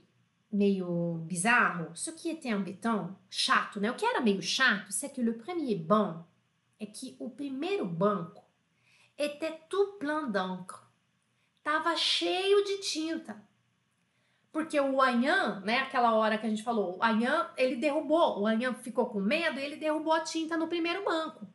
[0.51, 3.91] meio bizarro, ce qui était embêtant, chato, né?
[3.91, 6.25] O que era meio chato, c'est que le premier banc
[6.79, 8.41] é que o primeiro banco
[9.15, 10.79] était tout plein d'encre.
[11.63, 13.39] Tava cheio de tinta.
[14.51, 18.47] Porque o Anhan, né, aquela hora que a gente falou, o Anhan, ele derrubou, o
[18.47, 21.45] Anhan ficou com medo ele derrubou a tinta no primeiro banco.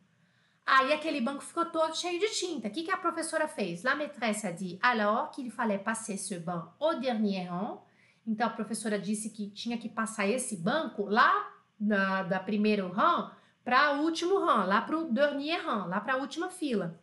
[0.69, 2.67] Aí aquele banco ficou todo cheio de tinta.
[2.67, 3.83] O que, que a professora fez?
[3.83, 7.79] La maîtresse a dit alors qu'il fallait passer ce banc au dernier rang.
[8.27, 13.31] Então a professora disse que tinha que passar esse banco lá na, da primeiro rang
[13.63, 16.99] para o último rang, lá para o dernier rang, lá para a última fila.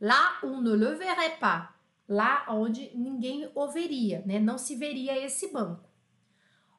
[0.00, 1.70] Lá on ne le verrait pas,
[2.08, 4.38] lá onde ninguém o veria, né?
[4.38, 5.82] Não se veria esse banco.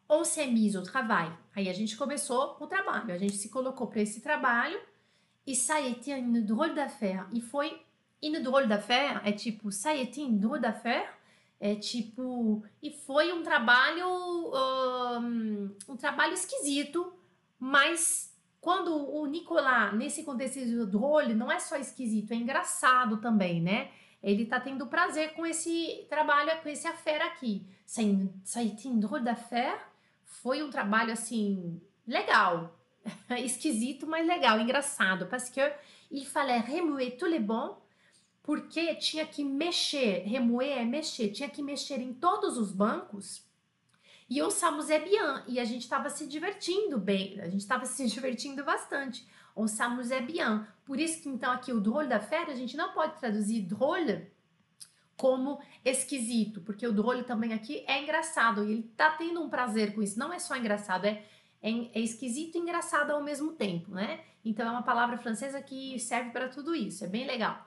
[0.07, 1.33] On s'est mis au travail.
[1.53, 4.79] Aí a gente começou o trabalho, a gente se colocou para esse trabalho
[5.49, 7.25] e ça a été une drôle d'affaire.
[7.33, 7.83] E foi
[8.21, 11.09] une drôle d'affaire, é tipo, ça a été une drôle d'affaire,
[11.59, 17.11] é tipo, e foi um trabalho, um, um trabalho esquisito,
[17.59, 18.31] mas
[18.61, 23.89] quando o Nicolas, nesse contexto de drôle, não é só esquisito, é engraçado também, né?
[24.21, 27.65] Ele tá tendo prazer com esse trabalho, com esse affaire aqui.
[27.87, 29.79] Ça a été une drôle d'affaire,
[30.23, 32.78] foi um trabalho assim, legal,
[33.43, 35.61] esquisito, mas legal, engraçado, parce que
[36.11, 37.77] il fallait remuer tous les bons,
[38.43, 43.43] porque tinha que mexer, remoer é mexer, tinha que mexer em todos os bancos.
[44.29, 47.85] E o Samus é bien, e a gente estava se divertindo bem, a gente estava
[47.85, 49.27] se divertindo bastante.
[49.55, 50.65] O Samus é bien.
[50.85, 54.31] Por isso que então aqui o drôle da fera, a gente não pode traduzir drôle
[55.17, 59.93] como esquisito, porque o drôle também aqui é engraçado, e ele tá tendo um prazer
[59.93, 61.25] com isso, não é só engraçado, é
[61.61, 64.21] é, é esquisito e engraçado ao mesmo tempo, né?
[64.43, 67.65] Então é uma palavra francesa que serve para tudo isso, é bem legal.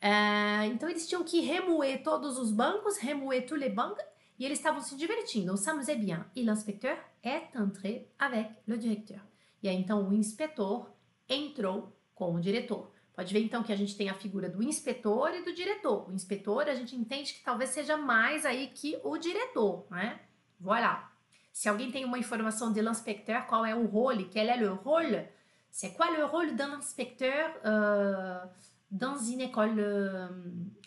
[0.00, 4.02] É, então eles tinham que remoer todos os bancos, remoer tous les bancs,
[4.38, 5.52] e eles estavam se divertindo.
[5.52, 6.24] O s'amusait bien.
[6.34, 9.20] E l'inspecteur est entré avec le directeur.
[9.62, 10.90] E aí então o inspetor
[11.28, 12.92] entrou com o diretor.
[13.14, 16.08] Pode ver então que a gente tem a figura do inspetor e do diretor.
[16.08, 20.20] O inspetor a gente entende que talvez seja mais aí que o diretor, né?
[20.58, 21.13] Voilà.
[21.54, 25.24] Se alguém tem uma informação de l'inspecteur, qual é o rôle, quel est le rôle,
[25.70, 28.44] c'est quoi le rôle d'un inspecteur euh,
[28.90, 30.28] dans une école euh,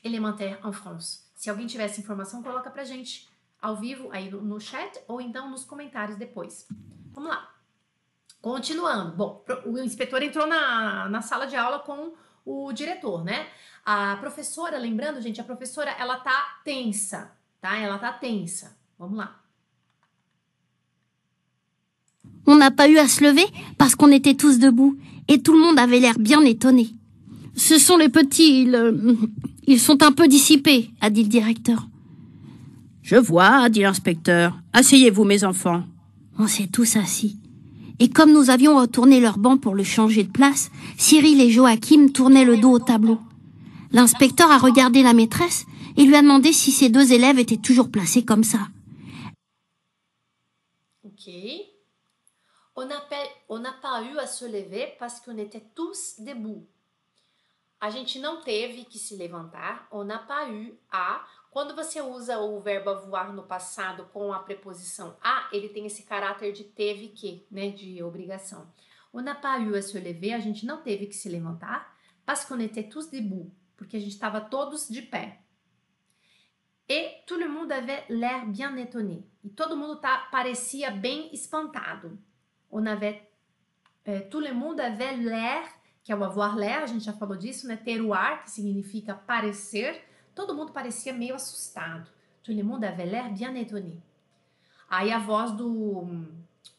[0.03, 1.31] élémentaire en France?
[1.35, 3.29] Se alguém tiver essa informação, coloca pra gente
[3.61, 6.67] ao vivo aí no, no chat ou então nos comentários depois.
[7.13, 7.49] Vamos lá.
[8.41, 9.15] Continuando.
[9.15, 12.13] Bom, o inspetor entrou na, na sala de aula com
[12.45, 13.47] o diretor, né?
[13.85, 17.77] A professora, lembrando, gente, a professora, ela tá tensa, tá?
[17.77, 18.77] Ela tá tensa.
[18.99, 19.46] Vamos lá.
[22.47, 23.45] On n'a pas eu à se lever
[23.77, 26.89] parce qu'on était tous debout et tout le monde avait l'air bien étonné.
[27.55, 28.93] Ce sont les petits, ils, euh,
[29.67, 31.87] ils sont un peu dissipés, a dit le directeur.
[33.03, 34.57] Je vois, a dit l'inspecteur.
[34.73, 35.83] Asseyez-vous, mes enfants.
[36.39, 37.37] On s'est tous assis.
[37.99, 42.09] Et comme nous avions retourné leur banc pour le changer de place, Cyril et Joachim
[42.13, 43.19] tournaient le dos au tableau.
[43.91, 47.89] L'inspecteur a regardé la maîtresse et lui a demandé si ses deux élèves étaient toujours
[47.89, 48.59] placés comme ça.
[51.03, 51.33] Ok.
[52.77, 52.85] On
[53.57, 56.63] n'a pas eu à se lever parce qu'on était tous debout.
[57.79, 59.87] A gente não teve que se levantar.
[59.91, 61.25] On n'a pas eu a.
[61.49, 66.03] Quando você usa o verbo avoir no passado com a preposição a, ele tem esse
[66.03, 68.71] caráter de teve que, né, de obrigação.
[69.11, 72.45] On n'a pas eu à se lever, a gente não teve que se levantar, parce
[72.45, 75.39] qu'on était tous debout, porque a gente estava todos de pé.
[76.87, 79.23] Et tout le monde avait l'air bien étonné.
[79.43, 82.19] E todo mundo tá, parecia bem espantado
[82.71, 83.21] on avait,
[84.05, 85.63] é, tout le monde avait l'air,
[86.03, 87.75] que é o avoir l'air, a gente já falou disso, né?
[87.75, 90.01] Ter o ar, que significa parecer.
[90.33, 92.09] Todo mundo parecia meio assustado.
[92.43, 94.01] Tout le monde avait l'air bien étonné.
[94.89, 96.03] Aí a voz do,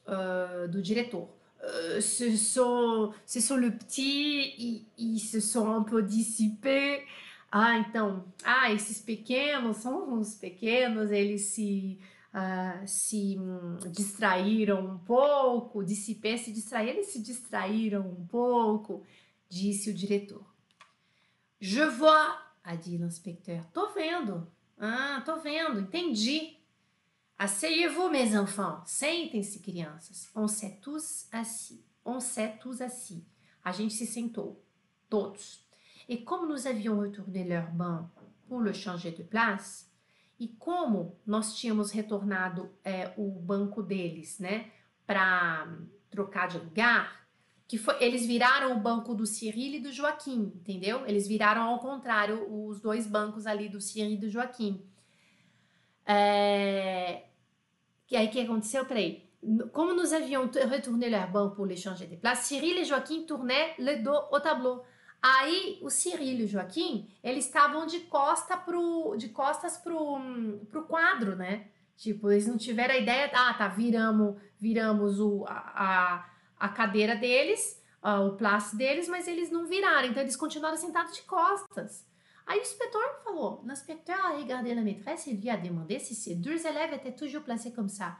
[0.07, 1.29] uh, do diretor.
[1.61, 7.05] Uh, ce, sont, ce sont le petit, ils, se sont un peu dissipés.
[7.51, 11.98] Ah, então, ah, esses pequenos são os pequenos, eles se
[12.35, 19.05] uh, se um, distraíram um pouco, dissipé se distrair, eles se distraíram um pouco,
[19.49, 20.45] disse o diretor.
[21.61, 23.64] Je vois, a dit l'inspecteur.
[23.73, 24.47] Tô vendo.
[24.79, 26.57] Ah, tô vendo, entendi.
[27.37, 28.83] Asseyez-vous, mes enfants.
[28.85, 30.31] Sentem-se, crianças.
[30.35, 31.85] On s'est tous assis.
[32.05, 33.25] On s'est tous assis.
[33.64, 34.57] A gente se sentou.
[35.09, 35.64] Todos.
[36.09, 38.09] Et comme nous avions retourné leur banc
[38.49, 39.88] pour le changer de place,
[40.38, 44.70] e como nós tínhamos retornado é, o banco deles, né,
[45.07, 45.66] para
[46.11, 47.27] trocar de lugar,
[47.66, 51.07] que foi, eles viraram o banco do Cyril e do Joaquim, entendeu?
[51.07, 54.83] Eles viraram ao contrário os dois bancos ali do Cyril e do Joaquim.
[56.07, 57.24] É...
[58.11, 58.87] E aí, o que aconteceu?
[58.87, 59.29] Peraí.
[59.72, 63.74] Como nous avions retourné leur banc pour les changer de place, Cyril e Joaquim tournaient
[63.79, 64.83] le dos au tableau.
[65.20, 70.20] Aí o Cirilo e o Joaquim, eles estavam de, costa pro, de costas pro,
[70.70, 71.66] pro quadro, né?
[71.96, 76.24] Tipo, eles não tiveram a ideia, ah, tá, viramos, viramos o, a,
[76.57, 81.14] a cadeira deles, uh, o plástico deles, mas eles não viraram, então eles continuaram sentados
[81.14, 82.07] de costas.
[82.46, 86.35] Aí o inspetor falou, l'inspecteur a regardé la maîtresse et lui a demandé si ces
[86.35, 88.16] deux élèves étaient toujours placés comme ça.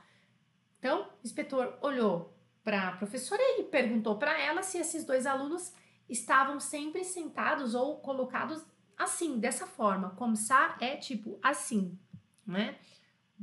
[0.79, 2.33] Então, o inspetor olhou
[2.63, 5.73] para a professora e perguntou para ela se esses dois alunos
[6.09, 8.63] estavam sempre sentados ou colocados
[8.97, 10.11] assim, dessa forma.
[10.11, 11.93] Comme ça é tipo assim,
[12.47, 12.75] né?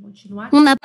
[0.01, 0.49] Continuar.
[0.53, 0.75] On a...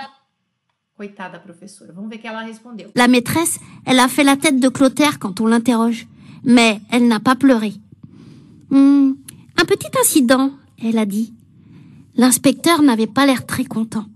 [0.97, 1.93] Coitada professora.
[1.93, 2.93] Vamos ver o que ela respondeu.
[2.95, 6.07] La maîtresse, elle a fait la tête de Clotaire quand on l'interroge,
[6.45, 7.73] mais elle n'a pas pleuré.
[8.69, 9.15] Hmm,
[9.57, 11.33] un petit incident, elle a dit.
[12.15, 14.07] L'inspecteur n'avait pas l'air très content.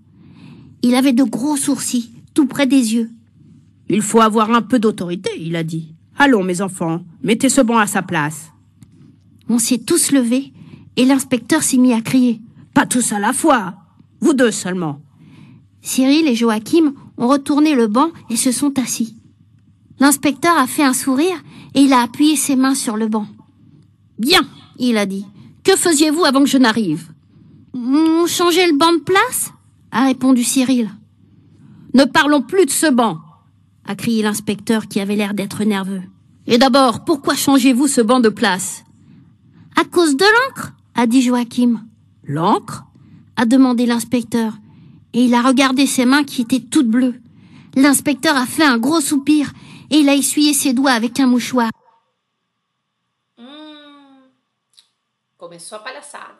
[0.83, 3.11] Il avait de gros sourcils, tout près des yeux.
[3.89, 5.94] Il faut avoir un peu d'autorité, il a dit.
[6.17, 8.53] Allons, mes enfants, mettez ce banc à sa place.
[9.49, 10.53] On s'est tous levés
[10.97, 12.41] et l'inspecteur s'est mis à crier.
[12.73, 13.75] Pas tous à la fois,
[14.21, 15.01] vous deux seulement.
[15.83, 19.17] Cyril et Joachim ont retourné le banc et se sont assis.
[20.01, 21.37] L'inspecteur a fait un sourire
[21.75, 23.27] et il a appuyé ses mains sur le banc.
[24.19, 24.43] Bien,
[24.79, 25.27] il a dit.
[25.63, 27.11] Que faisiez-vous avant que je n'arrive?
[27.75, 29.53] On changeait le banc de place?
[29.91, 30.91] A répondu Cyril.
[31.93, 33.19] Ne parlons plus de ce banc
[33.87, 36.03] a crié l'inspecteur qui avait l'air d'être nerveux.
[36.47, 38.85] Et d'abord, pourquoi changez-vous ce banc de place?
[39.77, 41.85] À cause de l'encre, a dit Joachim.
[42.25, 42.85] L'encre?
[43.37, 44.53] a demandé l'inspecteur,
[45.13, 47.21] et il a regardé ses mains qui étaient toutes bleues.
[47.75, 49.53] L'inspecteur a fait un gros soupir,
[49.91, 51.71] et il a essuyé ses doigts avec un mouchoir.
[55.85, 56.39] Palhaçada.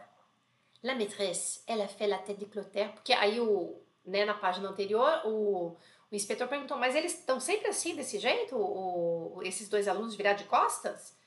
[0.83, 2.93] La maîtresse, elle a fait la tête de Clotaire,
[3.41, 5.77] o, né, na página anterior, o
[6.11, 10.35] O inspetor perguntou, mas eles estão sempre assim, desse jeito, o, esses dois alunos virar
[10.35, 11.19] de costas?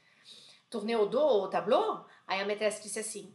[0.70, 2.06] Tourneu do tableau?
[2.26, 3.34] Aí a maîtresse disse assim,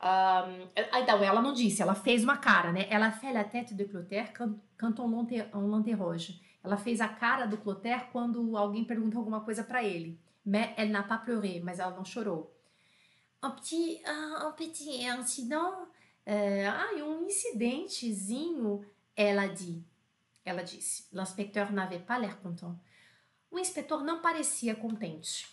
[0.00, 2.86] um, então, ela não disse, ela fez uma cara, né?
[2.88, 6.40] Ela fez a tête de Clotaire quand on l'interroge.
[6.62, 10.20] Ela fez a cara do Clotaire quando alguém pergunta alguma coisa para ele.
[10.44, 12.52] Mais elle n'a pas pleuré, mas ela não chorou.
[13.42, 15.88] Un petit, un petit incident,
[16.26, 18.84] uh, ah, um incidentezinho,
[19.16, 19.84] ela disse.
[20.44, 21.08] Ela disse.
[21.12, 22.76] L'inspecteur n'avait pas l'air content.
[23.50, 25.46] O inspetor não parecia contente.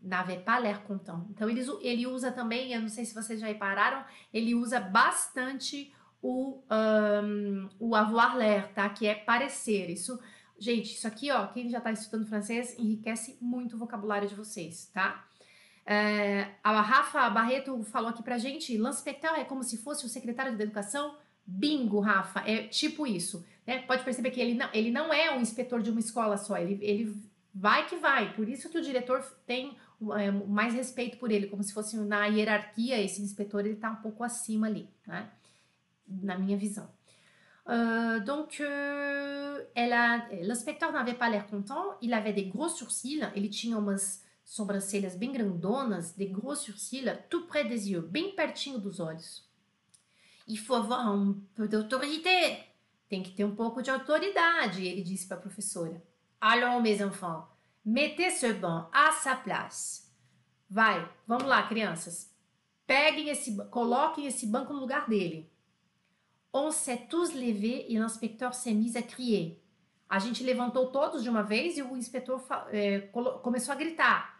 [0.00, 1.26] N'avait pas l'air content.
[1.30, 5.92] Então ele, ele usa também, eu não sei se vocês já repararam, ele usa bastante
[6.22, 8.88] o, um, o avoir l'air, tá?
[8.88, 9.90] Que é parecer.
[9.90, 10.18] Isso,
[10.58, 14.86] gente, isso aqui, ó, quem já está estudando francês enriquece muito o vocabulário de vocês,
[14.94, 15.26] tá?
[15.84, 20.56] É, a Rafa Barreto falou aqui pra gente, l'inspecteur é como se fosse o secretário
[20.56, 23.44] de educação Bingo, Rafa, é tipo isso.
[23.66, 23.82] Né?
[23.82, 26.78] Pode perceber que ele não, ele não é um inspetor de uma escola só, ele,
[26.82, 27.16] ele
[27.54, 28.32] vai que vai.
[28.34, 29.76] Por isso que o diretor tem
[30.18, 33.96] é, mais respeito por ele, como se fosse na hierarquia, esse inspetor ele tá um
[33.96, 35.28] pouco acima ali, né?
[36.06, 36.88] na minha visão.
[37.64, 43.78] Uh, donc, uh, l'inspecteur n'avait pas l'air content, il avait des gros sourcils, ele tinha
[43.78, 44.21] umas
[44.52, 49.48] sobrancelhas bem grandonas, des gros sourcils, tout près des yeux, bem pertinho dos olhos.
[50.46, 52.58] Il faut avoir un peu d'autorité.
[53.08, 56.02] Tem que ter um pouco de autoridade, ele disse para a professora.
[56.38, 57.48] Allons, mes enfants,
[57.82, 60.12] mettez ce banc à sa place.
[60.68, 62.30] Vai, vamos lá, crianças.
[62.86, 65.50] Peguem esse, coloquem esse banco no lugar dele.
[66.52, 69.62] On s'est tous levés et l'inspecteur s'est mis à crier.
[70.10, 73.00] A gente levantou todos de uma vez e o inspetor é,
[73.42, 74.31] começou a gritar.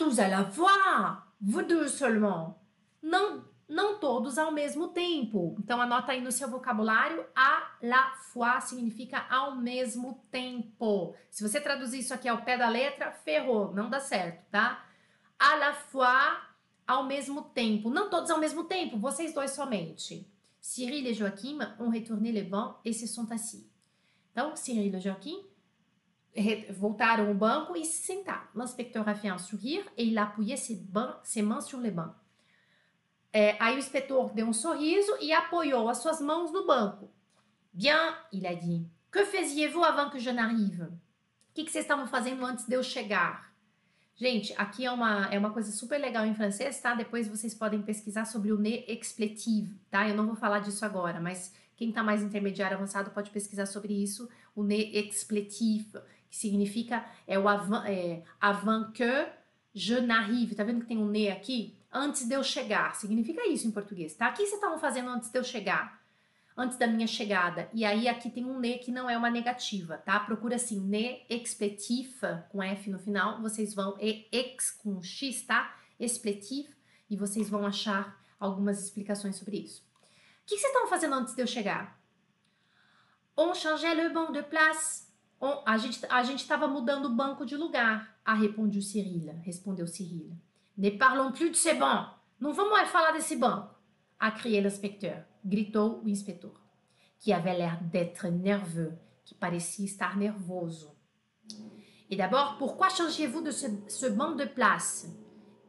[0.00, 2.58] Tous à la fois, vous deux seulement.
[3.02, 5.54] Não não todos ao mesmo tempo.
[5.58, 11.14] Então anota aí no seu vocabulário, à la fois significa ao mesmo tempo.
[11.30, 14.82] Se você traduzir isso aqui ao pé da letra, ferrou, não dá certo, tá?
[15.38, 16.38] À la fois,
[16.86, 17.90] ao mesmo tempo.
[17.90, 20.26] Não todos ao mesmo tempo, vocês dois somente.
[20.62, 23.70] Cyril e Joachim ont retourné les bancs et se sont assis.
[24.32, 25.44] Então, Cyril e Joachim
[26.70, 28.46] voltaram au banco e se sentaram.
[28.54, 31.90] L'inspecteur a fait un sourire et il a appuyé ses, ban- ses mains sur les
[31.90, 32.14] bancs.
[33.32, 37.08] É, aí o inspetor deu um sorriso e apoiou as suas mãos no banco.
[37.72, 38.84] Bien, il a dit.
[39.12, 40.82] Que faisiez-vous avant que je n'arrive?
[40.82, 40.98] O
[41.54, 43.50] que, que vocês estavam fazendo antes de eu chegar?
[44.16, 46.94] Gente, aqui é uma, é uma coisa super legal em francês, tá?
[46.94, 50.08] Depois vocês podem pesquisar sobre o ne expletive, tá?
[50.08, 53.94] Eu não vou falar disso agora, mas quem tá mais intermediário avançado pode pesquisar sobre
[53.94, 55.98] isso, o ne expletive,
[56.30, 59.28] que significa é o avant, é, avant que
[59.74, 60.54] je n'arrive.
[60.54, 61.76] Tá vendo que tem um ne aqui?
[61.92, 62.94] Antes de eu chegar.
[62.94, 64.30] Significa isso em português, tá?
[64.30, 66.00] O que vocês estavam fazendo antes de eu chegar?
[66.56, 67.68] Antes da minha chegada.
[67.72, 70.20] E aí aqui tem um ne que não é uma negativa, tá?
[70.20, 73.42] Procura assim, ne expletif, com F no final.
[73.42, 75.76] Vocês vão, e ex com X, tá?
[75.98, 76.68] Expletif.
[77.08, 79.82] E vocês vão achar algumas explicações sobre isso.
[80.42, 82.00] O que vocês estavam fazendo antes de eu chegar?
[83.36, 85.09] On changeait le banc de place.
[85.64, 89.32] A gente a gente estava mudando o banco de lugar, a respondeu Cyril.
[89.42, 90.36] Respondeu Cyril.
[90.76, 91.78] Ne parlons plus de ces.
[92.38, 93.74] Não vamos mais falar desse banco.
[94.18, 95.24] A crié l'inspecteur.
[95.42, 96.52] Gritou o inspetor,
[97.18, 98.92] que avait l'air d'être nerveux,
[99.24, 100.94] que parecia estar nervoso.
[102.10, 105.08] Et d'abord, pourquoi changez-vous de ce, ce banc de place?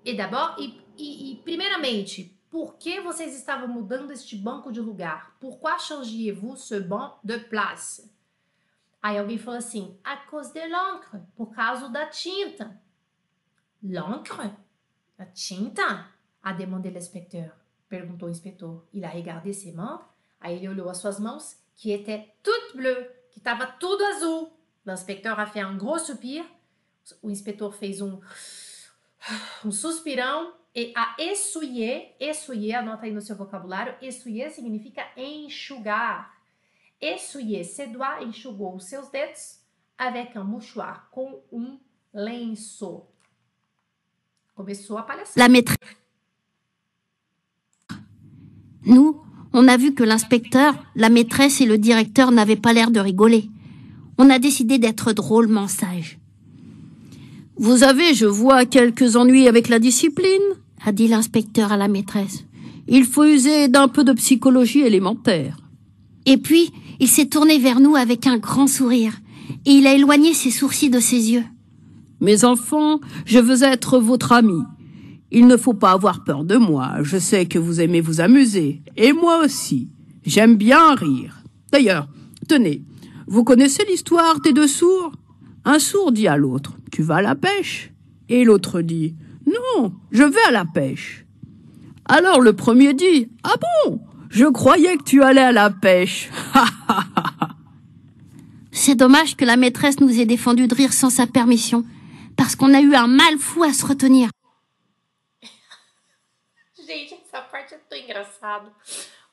[0.05, 5.37] E d'abord, e, e, e primeiramente, por que vocês estavam mudando este banco de lugar?
[5.39, 8.09] Pourquoi changez-vous ce banc de place?
[9.01, 12.79] Aí alguém falou assim, à cause de l'encre, por causa da tinta.
[13.81, 14.51] L'encre?
[15.17, 16.07] A tinta?
[16.41, 17.51] A demandé l'inspecteur.
[17.89, 18.85] Perguntou o inspetor.
[18.93, 20.01] Il a regardé ses mains.
[20.39, 24.51] Aí ele olhou as suas mãos, que étaient toutes bleues, que estava tudo azul.
[24.85, 26.45] L'inspecteur a fait un gros soupir.
[27.21, 28.19] O inspetor fez um,
[29.65, 36.40] um suspirão e a essuyer, essuyer, anota aí no seu vocabulário, essuyer significa enxugar.
[37.01, 39.61] Essuyer, ses doigts, enxugou seus dedos
[39.97, 41.79] avec un mouchoir, com um
[42.13, 43.07] lenço.
[44.55, 45.39] Começou a palhaçada.
[45.41, 45.77] La maîtresse.
[48.85, 49.21] Nous,
[49.53, 53.49] on a vu que l'inspecteur, la maîtresse et le directeur n'avaient pas l'air de rigoler.
[54.17, 56.19] On a décidé d'être drôlement sages.
[57.57, 60.41] Vous avez, je vois, quelques ennuis avec la discipline,
[60.83, 62.43] a dit l'inspecteur à la maîtresse.
[62.87, 65.57] Il faut user d'un peu de psychologie élémentaire.
[66.25, 69.13] Et puis, il s'est tourné vers nous avec un grand sourire,
[69.65, 71.43] et il a éloigné ses sourcils de ses yeux.
[72.21, 74.61] Mes enfants, je veux être votre ami.
[75.31, 76.97] Il ne faut pas avoir peur de moi.
[77.01, 78.83] Je sais que vous aimez vous amuser.
[78.97, 79.89] Et moi aussi.
[80.23, 81.43] J'aime bien rire.
[81.71, 82.07] D'ailleurs,
[82.47, 82.83] tenez,
[83.25, 85.13] vous connaissez l'histoire des deux sourds?
[85.65, 87.91] Un sourd dit à l'autre, Tu vas à la pêche
[88.29, 89.15] Et l'autre dit,
[89.47, 91.25] Non, je vais à la pêche.
[92.05, 93.55] Alors le premier dit, Ah
[93.87, 93.99] bon
[94.31, 96.29] Je croyais que tu allais à la pêche.
[98.71, 101.83] C'est dommage que la maîtresse nous ait défendu de rire sans sa permission,
[102.37, 104.29] parce qu'on a eu un mal fou à se retenir.
[106.87, 108.71] Gente, essa parte é tão engraçada.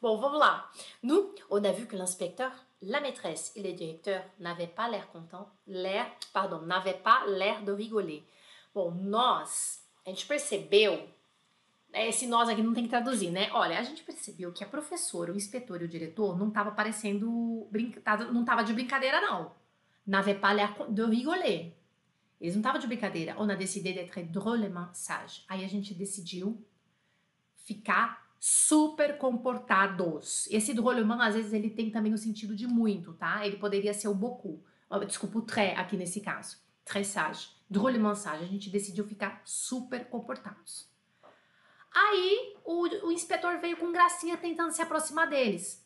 [0.03, 0.69] Bon, vamos lá.
[1.05, 2.51] Nous, on a vu que l'inspecteur,
[2.83, 7.71] la maîtresse et le directeur n'avaient pas l'air contents, l'air, pardon, n'avaient pas l'air de
[7.71, 8.25] rigoler.
[8.75, 10.99] Bom, nós, a gente percebeu,
[11.93, 13.49] esse nós aqui não tem que traduzir, né?
[13.53, 17.69] Olha, a gente percebeu que a professora, o inspetor e o diretor não tava parecendo,
[18.33, 19.53] não tava de brincadeira, não.
[20.41, 21.75] Pas l'air de rigoler.
[22.41, 23.35] Eles não estavam de brincadeira.
[23.39, 25.45] On a décidé d'être drôlement sage.
[25.49, 26.65] Aí a gente decidiu
[27.57, 30.47] ficar super comportados.
[30.51, 33.45] Esse drôlement, às vezes, ele tem também o sentido de muito, tá?
[33.45, 34.63] Ele poderia ser o beaucoup.
[34.89, 36.59] Ó, Desculpa, o très aqui nesse caso.
[36.85, 37.49] Très sage.
[37.69, 38.45] Drôlement sage.
[38.45, 40.89] A gente decidiu ficar super comportados.
[42.01, 45.85] Aí, o, o inspetor veio com gracinha tentando se aproximar deles.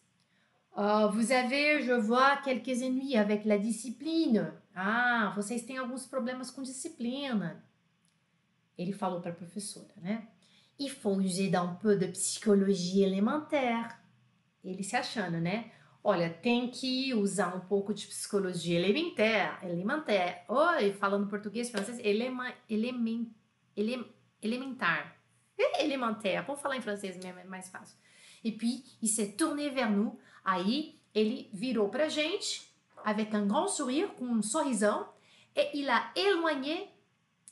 [0.75, 4.53] Ah, vous avez, je vois, quelques ennuis avec la discipline.
[4.75, 7.65] Ah, vocês têm alguns problemas com disciplina.
[8.77, 10.29] Ele falou para a professora, né?
[10.79, 13.97] Il faut user d'un peu de psychologie élémentaire.
[14.65, 15.71] Ele se achando, né?
[16.05, 20.45] Olha, tem que usar um pouco de psicologia elementar, elementar.
[20.49, 23.33] Oi, falando português, francês, elema, elemen,
[23.77, 24.05] ele,
[24.43, 25.22] elementar.
[25.63, 26.45] É Elementaire.
[26.47, 27.97] Vamos falar em francês mesmo, é mais fácil.
[28.45, 30.19] E puis, il s'est tourné vers nous.
[30.45, 32.73] Aí, ele virou pra gente,
[33.05, 35.09] avec un grand sourire, com um sorrisão,
[35.55, 36.91] et il a éloigné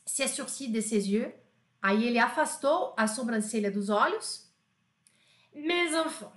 [0.05, 1.33] ses sourcils de ses yeux.
[1.81, 4.47] Aí ele afastou a sobrancelha dos olhos.
[5.53, 6.33] Mes enfants,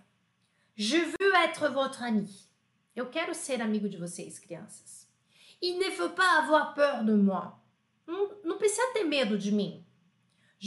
[0.74, 2.28] je veux être votre ami.
[2.96, 5.06] Eu quero ser amigo de vocês, crianças.
[5.60, 7.60] Il ne faut pas avoir peur de moi.
[8.06, 9.84] Não, não precisa ter medo de mim.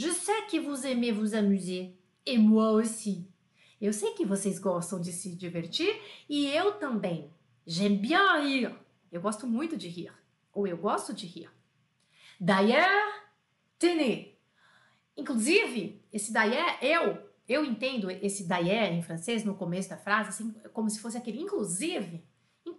[0.00, 1.98] Je sais que vous aimez vous amuser.
[2.24, 3.28] Et moi aussi.
[3.80, 5.92] Eu sei que vocês gostam de se divertir
[6.28, 7.32] e eu também.
[7.66, 8.76] J'aime bien rire.
[9.10, 10.12] Eu gosto muito de rir.
[10.52, 11.52] ou eu gosto de rir.
[12.40, 13.12] D'ailleurs,
[13.76, 14.36] tenez.
[15.16, 17.18] Inclusive, esse d'ailleurs, eu,
[17.48, 21.40] eu entendo esse d'ailleurs em francês no começo da frase, assim, como se fosse aquele
[21.40, 22.22] inclusive.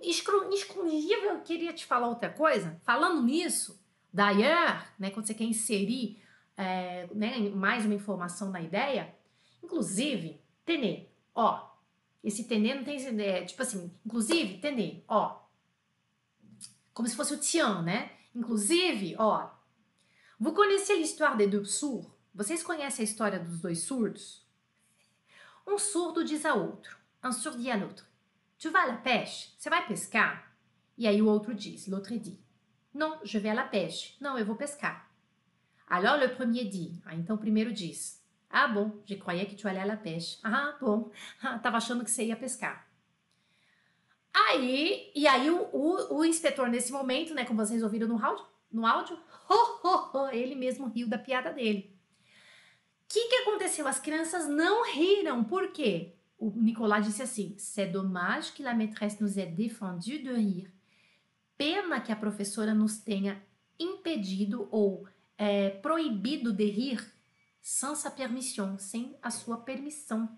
[0.02, 2.80] Exclusive, eu queria te falar outra coisa.
[2.86, 3.78] Falando nisso,
[4.14, 6.18] d'ailleurs, né, quando você quer inserir
[6.60, 9.16] é, né, mais uma informação na ideia,
[9.64, 11.74] inclusive, tenez, ó,
[12.22, 15.42] esse tenez não tem é, tipo assim, inclusive, tenez, ó,
[16.94, 18.12] como se fosse o tian, né?
[18.36, 19.50] Inclusive, ó,
[20.38, 22.06] vous connaissez l'histoire des deux sourds?
[22.36, 24.46] Vocês conhecem a história dos dois surdos?
[25.66, 28.06] Um surdo diz a outro, un sourd dit à l'autre,
[28.58, 29.56] tu vas à la pêche?
[29.58, 30.54] Você vai pescar?
[30.98, 32.38] E aí o outro diz, l'autre dit,
[32.94, 34.18] non, je vais à la pêche.
[34.20, 35.09] Não, eu vou pescar.
[35.90, 39.68] Alors le premier dit, ah, então o primeiro diz, ah bom, je croyais que tu
[39.68, 40.38] allais à la pêche.
[40.44, 41.12] Ah, bom,
[41.42, 42.88] ah, tava achando que você ia pescar.
[44.32, 48.46] Aí, e aí o, o, o, inspetor nesse momento, né, como vocês ouviram no áudio,
[48.72, 49.18] no áudio,
[49.50, 51.98] ho, ho, ho, ele mesmo riu da piada dele.
[53.04, 53.88] O que, que aconteceu?
[53.88, 56.14] As crianças não riram, por quê?
[56.38, 60.72] O Nicolas disse assim: C'est dommage que la maîtresse nous ait défendu de rire.
[61.58, 63.44] Pena que a professora nos tenha
[63.80, 65.08] impedido ou
[65.40, 67.14] é, proibido de rir
[67.62, 70.30] sans sa permission, sem a sua permissão.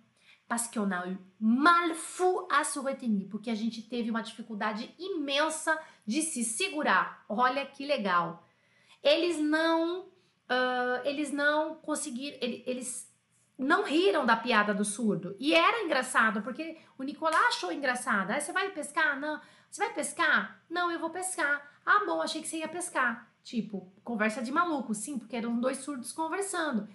[0.47, 4.93] Parce qu'on a eu mal fou à se retenir, porque a gente teve uma dificuldade
[4.99, 7.25] imensa de se segurar.
[7.27, 8.47] Olha que legal.
[9.01, 13.09] Eles não, uh, eles não conseguiram, eles
[13.57, 15.35] não riram da piada do surdo.
[15.39, 18.31] E era engraçado, porque o Nicolás achou engraçado.
[18.31, 19.19] Aí você vai pescar?
[19.19, 19.41] Não.
[19.69, 20.61] Você vai pescar?
[20.69, 21.65] Não, eu vou pescar.
[21.85, 23.30] Ah, bom, achei que você ia pescar.
[23.43, 26.87] Tipo, conversa de maluco, sim, porque eram dois surdos conversando.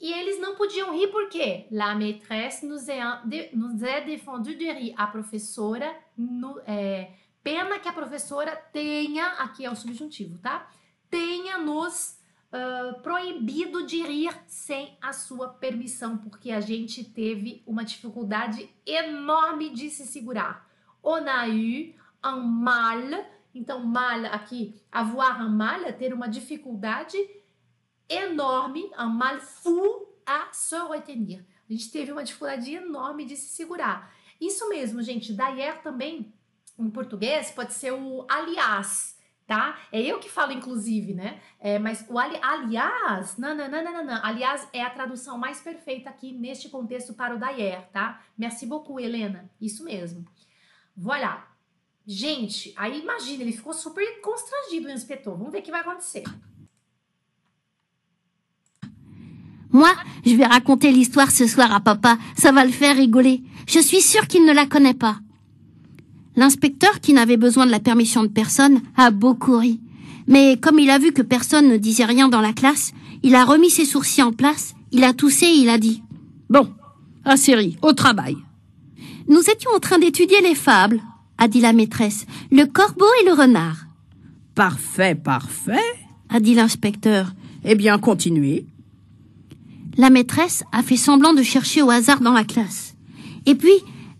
[0.00, 1.66] E eles não podiam rir por quê?
[1.70, 4.94] La maîtresse nous est, nous est défendu de rir.
[4.96, 7.12] A professora, no, é,
[7.42, 10.68] pena que a professora tenha, aqui é o subjuntivo, tá?
[11.08, 12.18] Tenha nos
[12.52, 19.70] uh, proibido de rir sem a sua permissão, porque a gente teve uma dificuldade enorme
[19.70, 20.68] de se segurar.
[21.02, 23.24] On a eu un mal,
[23.54, 27.18] então mal aqui, avoir un mal, ter uma dificuldade
[28.08, 31.44] enorme, un mal fou a se retenir.
[31.68, 34.12] A gente teve uma dificuldade enorme de se segurar.
[34.40, 35.32] Isso mesmo, gente.
[35.32, 36.32] Daí também,
[36.78, 39.78] em português, pode ser o aliás, tá?
[39.90, 41.40] É eu que falo, inclusive, né?
[41.60, 45.60] É, mas o ali, aliás, não, não, não, não, não, Aliás, é a tradução mais
[45.60, 48.22] perfeita aqui neste contexto para o Dayer, tá?
[48.36, 49.50] Merci beaucoup, Helena.
[49.60, 50.26] Isso mesmo.
[50.96, 51.51] Voilà.
[52.06, 55.36] Gente, aí imagina, ele ficou super constrangido, o inspetor?
[55.36, 56.24] Vamos ver o que vai acontecer.
[59.70, 59.90] Moi,
[60.24, 62.18] je vais raconter l'histoire ce soir à papa.
[62.36, 63.42] Ça va le faire rigoler.
[63.66, 65.18] Je suis sûre qu'il ne la connaît pas.
[66.36, 69.80] L'inspecteur, qui n'avait besoin de la permission de personne, a beaucoup ri.
[70.26, 72.92] Mais comme il a vu que personne ne disait rien dans la classe,
[73.22, 76.02] il a remis ses sourcils en place, il a toussé et il a dit
[76.50, 76.68] Bon,
[77.24, 78.36] assez ri, au travail.
[79.28, 81.00] Nous étions en train d'étudier les fables,
[81.42, 83.86] a dit la maîtresse, le corbeau et le renard.
[84.54, 85.82] Parfait, parfait,
[86.28, 87.34] a dit l'inspecteur.
[87.64, 88.64] Eh bien, continuez.
[89.96, 92.94] La maîtresse a fait semblant de chercher au hasard dans la classe.
[93.44, 93.74] Et puis,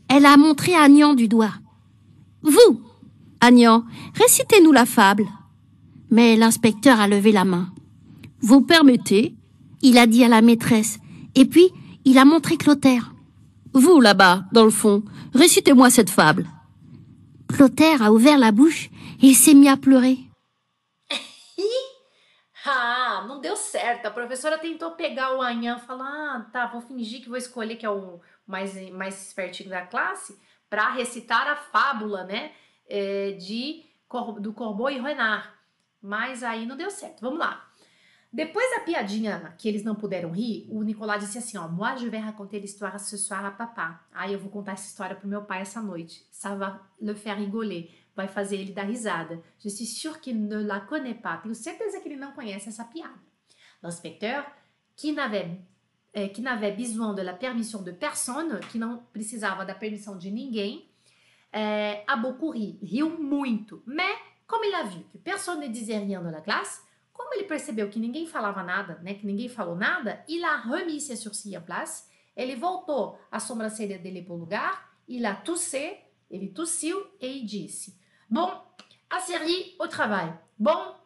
[0.09, 1.55] elle a montré Agnan du doigt.
[2.43, 2.81] Vous,
[3.41, 5.29] Agnan, récitez-nous la fable.
[6.11, 7.69] Mais l'inspecteur a levé la main.
[8.41, 9.37] Vous permettez?
[9.81, 10.99] Il a dit à la maîtresse.
[11.37, 11.71] Et puis,
[12.05, 13.15] il a montré Clotaire.
[13.75, 15.05] Vous, là-bas, dans le fond,
[15.35, 16.49] récitez-moi cette fable.
[17.53, 18.89] Clotaire a ouvert la bouche
[19.23, 20.19] il s'est mis à pleurer.
[22.65, 24.07] Ah, não deu certo.
[24.07, 27.75] A professora tentou pegar o Anhan e falar: ah, tá, vou fingir que vou escolher
[27.75, 30.41] que é o mais, mais espertinho da classe
[30.71, 32.53] para recitar a fábula, né?
[32.89, 33.85] É, de,
[34.39, 35.49] do Corbeau e Renard.
[36.01, 37.21] Mas aí não deu certo.
[37.21, 37.69] Vamos lá.
[38.33, 42.09] Depois da piadinha que eles não puderam rir, o Nicolas disse assim: ó, moi je
[42.09, 44.01] vais raconter l'histoire ce soir à papa.
[44.13, 46.27] Aí eu vou contar essa história pro meu pai essa noite.
[46.31, 49.41] Ça va le faire rigoler vai fazer ele dar risada.
[49.59, 51.39] Je suis sûre qu'il ne la connaît pas.
[51.39, 53.19] Tenho certeza que ele não conhece essa piada.
[53.83, 54.45] L'inspecteur,
[54.95, 55.61] qui n'avait
[56.15, 60.31] eh, que n'avait besoin de la permission de personne, que não precisava da permissão de
[60.31, 60.89] ninguém,
[61.53, 63.83] eh, a beaucoup ri, riu muito.
[63.87, 66.83] Mais, como ele a vu que personne ne disait rien dans la classe,
[67.13, 71.05] como ele percebeu que ninguém falava nada, né, que ninguém falou nada, il a remis
[71.05, 72.05] ses sourcils en place,
[72.35, 78.01] ele voltou a sobrancelha dele para o lugar, il a toussé, ele tossiu e disse
[78.29, 78.65] Bom,
[79.11, 80.33] a série au travail.
[80.59, 80.97] Bom,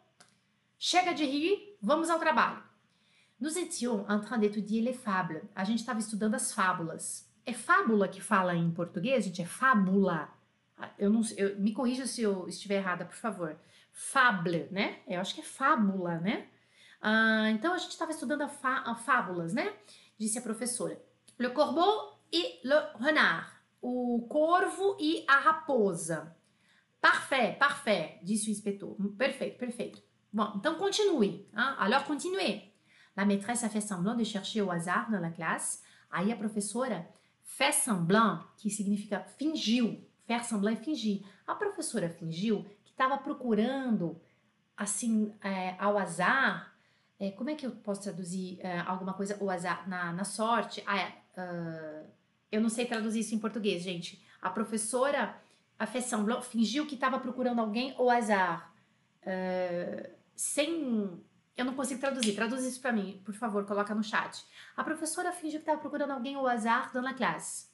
[0.79, 2.63] chega de rir, vamos ao trabalho.
[3.39, 5.43] Nous étions en train d'étudier les fables.
[5.53, 7.29] A gente estava estudando as fábulas.
[7.45, 9.41] É fábula que fala em português, gente?
[9.41, 10.29] É fábula.
[10.97, 13.55] Eu não, eu, me corrija se eu estiver errada, por favor.
[13.97, 14.99] Fable, né?
[15.07, 16.47] Eu acho que é fábula, né?
[17.01, 18.49] Ah, então a gente estava estudando a,
[18.91, 19.73] a fábulas, né?
[20.19, 21.01] Disse a professora.
[21.39, 23.51] Le corbeau et le renard.
[23.81, 26.35] O corvo e a raposa.
[27.01, 28.95] Parfait, parfait, disse o inspetor.
[29.17, 30.01] Perfeito, perfeito.
[30.31, 31.47] Bon, então continue.
[31.53, 31.75] Hein?
[31.79, 32.71] Alors continuez.
[33.15, 35.81] La maîtresse a fait semblant de chercher au hasard dans la classe.
[36.11, 37.03] Aí a professora
[37.43, 40.03] fait semblant, que significa fingiu.
[40.27, 41.23] Faire semblant é fingir.
[41.47, 42.65] A professora fingiu
[42.97, 44.19] estava procurando,
[44.75, 46.73] assim, é, ao azar.
[47.19, 50.83] É, como é que eu posso traduzir é, alguma coisa, o azar, na, na sorte?
[50.85, 52.07] Ah, uh,
[52.51, 54.23] eu não sei traduzir isso em português, gente.
[54.41, 55.35] A professora,
[55.77, 58.73] a semblant, fingiu que estava procurando alguém ao azar.
[59.21, 61.23] Uh, sem.
[61.55, 62.33] Eu não consigo traduzir.
[62.33, 64.43] Traduz isso para mim, por favor, coloca no chat.
[64.75, 67.67] A professora fingiu que estava procurando alguém ao azar dans la classe.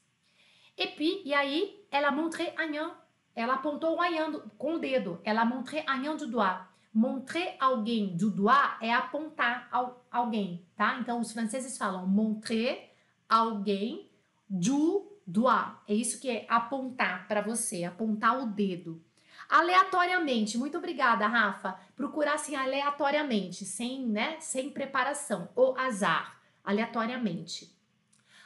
[0.78, 3.03] E puis, e aí, ela montré Agnan.
[3.36, 5.20] Ela apontou o Agnan com o dedo.
[5.24, 6.74] Ela montré Agnan du doigt.
[6.94, 11.00] Montrer alguém du doigt é apontar ao, alguém, tá?
[11.00, 12.94] Então, os franceses falam montrer
[13.28, 14.12] alguém
[14.48, 15.72] du doigt.
[15.88, 19.04] É isso que é apontar para você, apontar o dedo.
[19.50, 21.80] Aleatoriamente, muito obrigada, Rafa.
[21.96, 27.76] Procurar assim aleatoriamente, sem, né, sem preparação, ou azar, aleatoriamente.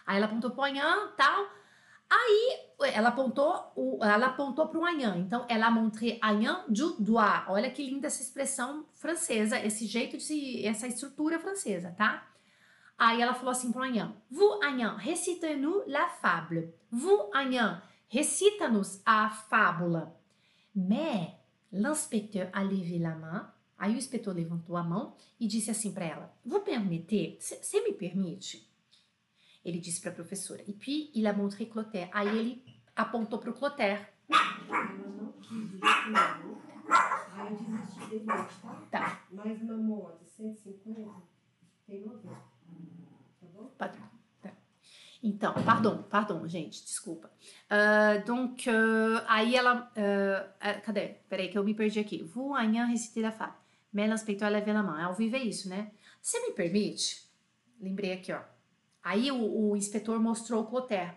[0.06, 1.57] Aí ela apontou pro Anhan, tal.
[2.10, 5.18] Aí ela apontou, ela apontou para o Anhan.
[5.18, 7.46] Então, ela montré Anhan du doigt.
[7.50, 12.28] Olha que linda essa expressão francesa, esse jeito de, essa estrutura francesa, tá?
[12.98, 16.74] Aí ela falou assim para o Anhan: Vous, Anhan, recite-nous la fable.
[16.90, 20.16] Vous, Anhan, recita-nos a fábula.
[20.74, 21.34] Mais
[21.72, 23.48] l'inspecteur a levé la main.
[23.78, 27.60] Aí o inspetor levantou a mão e disse assim para ela: Vous permettez?
[27.62, 28.67] Você me permite?
[29.68, 30.64] Ele disse para a professora.
[30.66, 32.10] E puis il a montré Clotaire.
[32.14, 32.64] Aí ele
[32.96, 34.08] apontou para o Clotaire.
[38.90, 39.22] Tá.
[39.30, 41.12] Mais uma moto, 150,
[41.86, 42.30] tem 90.
[42.30, 43.66] Tá bom?
[43.78, 43.92] Tá.
[45.22, 47.30] Então, pardon, pardon, gente, desculpa.
[47.70, 49.92] Uh, donc, uh, aí ela.
[49.98, 51.16] Uh, cadê?
[51.28, 52.24] Peraí, que eu me perdi aqui.
[52.24, 53.58] Vous amanhã reciter a fable.
[53.92, 55.04] Mais l'inspecteur lève la main.
[55.04, 55.92] Ao vivo é isso, né?
[56.22, 57.28] Você me permite?
[57.82, 58.57] Lembrei aqui, ó.
[59.08, 61.14] Aí o, o inspetor mostrou o Clotaire.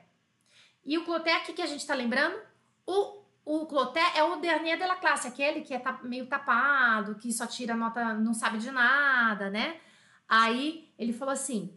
[0.84, 2.40] E o Clotaire, o que, que a gente tá lembrando?
[2.86, 7.32] O, o Clotaire é o dernier de la classe, aquele que é meio tapado, que
[7.32, 9.80] só tira nota, não sabe de nada, né?
[10.28, 11.76] Aí ele falou assim: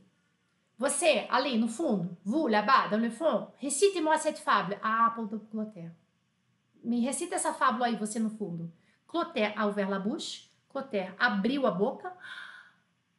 [0.77, 2.15] Você, ali no fundo,
[2.47, 4.77] là-bas, dans le fond, recite-moi cette fable.
[4.83, 5.95] Ah, apontou pro Clotaire.
[6.83, 8.71] Me recita essa fábula aí, você no fundo.
[9.07, 10.47] Clotaire a ouvert la bouche.
[10.69, 12.15] Clotaire abriu a boca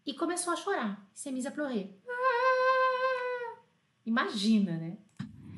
[0.06, 1.04] e começou a chorar.
[1.12, 1.90] C'est mise pleurer.
[2.08, 2.43] Ah!
[4.06, 4.98] Imagina, né?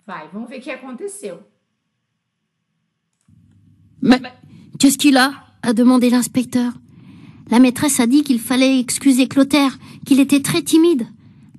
[0.07, 1.39] Vai, vamos ver o aconteceu.
[4.01, 4.21] Mais
[4.79, 6.73] qu'est-ce qu'il a a demandé l'inspecteur.
[7.51, 11.07] La maîtresse a dit qu'il fallait excuser Clotaire, qu'il était très timide.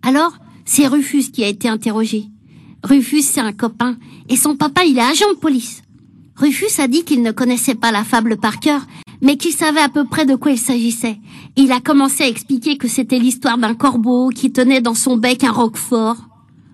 [0.02, 2.26] Alors, c'est Rufus qui a été interrogé.
[2.84, 3.98] Rufus, c'est un copain,
[4.30, 5.82] et son papa, il est agent de police.
[6.38, 8.86] Rufus a dit qu'il ne connaissait pas la fable par cœur,
[9.22, 11.18] mais qu'il savait à peu près de quoi il s'agissait.
[11.56, 15.44] Il a commencé à expliquer que c'était l'histoire d'un corbeau qui tenait dans son bec
[15.44, 16.18] un roquefort.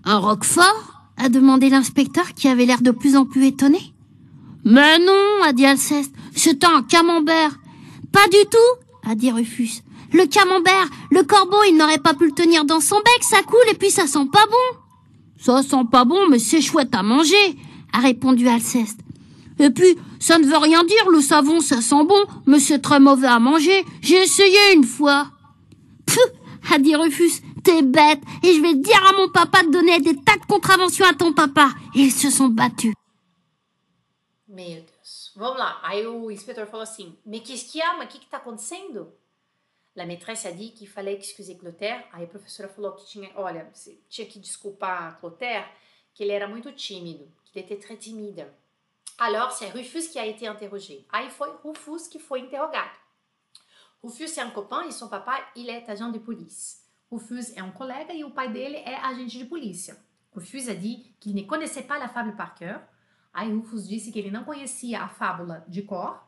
[0.05, 3.93] Un roquefort a demandé l'inspecteur qui avait l'air de plus en plus étonné.
[4.65, 7.57] Mais non, a dit Alceste, c'était un camembert.
[8.11, 9.81] Pas du tout, a dit Rufus.
[10.11, 13.71] Le camembert, le corbeau, il n'aurait pas pu le tenir dans son bec, ça coule
[13.71, 14.79] et puis ça sent pas bon.
[15.39, 17.57] Ça sent pas bon, mais c'est chouette à manger,
[17.91, 18.99] a répondu Alceste.
[19.59, 22.99] Et puis, ça ne veut rien dire, le savon, ça sent bon, mais c'est très
[22.99, 23.85] mauvais à manger.
[24.01, 25.27] J'ai essayé une fois.
[26.05, 29.99] Pfff, a dit Rufus, t'es bête, et je vais dire à mon papa de donner
[29.99, 31.69] des tas de contraventions à ton papa.
[31.95, 32.93] Et ils se sont battus.
[34.47, 35.31] Meu Deus.
[35.35, 35.79] Vamos lá.
[35.81, 37.93] Aí o inspetor falou assim: Me qu'est-ce qu'il y a?
[37.97, 39.11] Mas o que que tá acontecendo?
[39.95, 42.03] La maîtresse a dit qu'il fallait excuser Clotaire.
[42.11, 43.71] Aí a professora falou que tinha, olha,
[44.09, 45.67] tinha que desculpar Clotaire,
[46.13, 48.45] que ele era muito tímido, que ele était très timide.
[49.19, 51.05] Alors, c'est Rufus qui a été interrogé.
[51.09, 52.97] Aí foi Rufus que foi interrogado.
[54.03, 56.82] Rufus é um copain e son papa, il est agent de police.
[57.13, 59.95] Rufus é um colega e o pai dele é agente de polícia.
[60.31, 62.81] Rufus a dit qu'il ne connaissait pas la fable par cœur.
[63.31, 66.27] Aí Rufus disse que ele não conhecia a fábula de cor,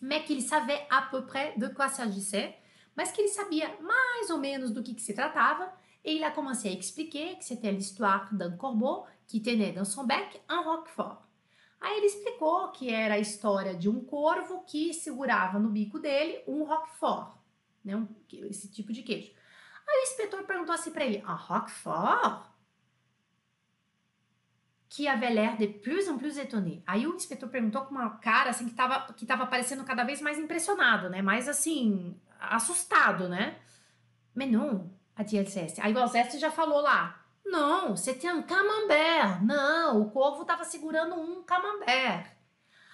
[0.00, 2.58] mais qu'il savait à peu près de quoi s'agissait,
[2.96, 5.70] mas que ele sabia mais ou menos do que, que se tratava,
[6.02, 10.04] et il a commencé à expliquer que c'était l'histoire d'un corbeau qui tenait dans son
[10.04, 11.22] bec un roquefort.
[11.82, 16.42] Aí ele explicou que era a história de um corvo que segurava no bico dele
[16.46, 17.36] um roquefort,
[17.84, 18.08] né, um,
[18.48, 19.43] esse tipo de queijo.
[19.86, 22.54] Aí o inspetor perguntou assim para ele: "Un roquefort?
[24.94, 26.80] qui avait l'air de plus en plus étonné.
[26.86, 30.20] Aí o inspetor perguntou com uma cara assim que tava, que tava parecendo cada vez
[30.20, 31.20] mais impressionado, né?
[31.20, 33.58] Mais assim, assustado, né?
[34.32, 35.80] Mais non, a Alceste.
[35.80, 37.20] Aí o Alceste já falou lá.
[37.44, 39.44] Não, c'était un camembert.
[39.44, 42.30] Não, o corvo estava segurando um camembert.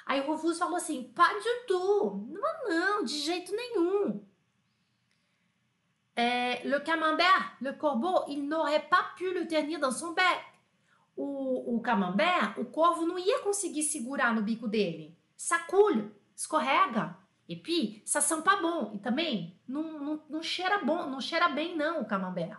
[0.06, 2.26] Aí o Rufus falou assim, pas du tout.
[2.32, 4.26] Não, não, de jeito nenhum.
[6.16, 10.24] É, le camembert, le corbeau, il n'aurait pas pu le tenir dans son bec.
[11.16, 15.16] O, o camembert, o corvo não ia conseguir segurar no bico dele.
[15.36, 17.16] Sacule, escorrega.
[17.48, 18.92] E puis, ça sent pas bon.
[18.94, 22.58] E também, não, não, não cheira bom, não cheira bem não o camembert.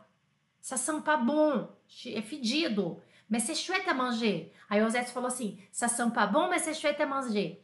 [0.62, 1.70] Ça sent pas bon,
[2.06, 3.02] é fedido.
[3.30, 4.54] Mas c'est chouette à manger.
[4.70, 7.64] Aí o Osete falou assim, ça sent pas bon, mas c'est chouette à manger.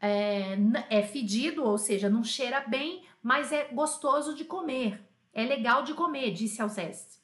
[0.00, 0.56] É,
[0.88, 5.04] é fedido, ou seja, não cheira bem, mas é gostoso de comer.
[5.32, 7.20] É legal de comer, disse Alceste.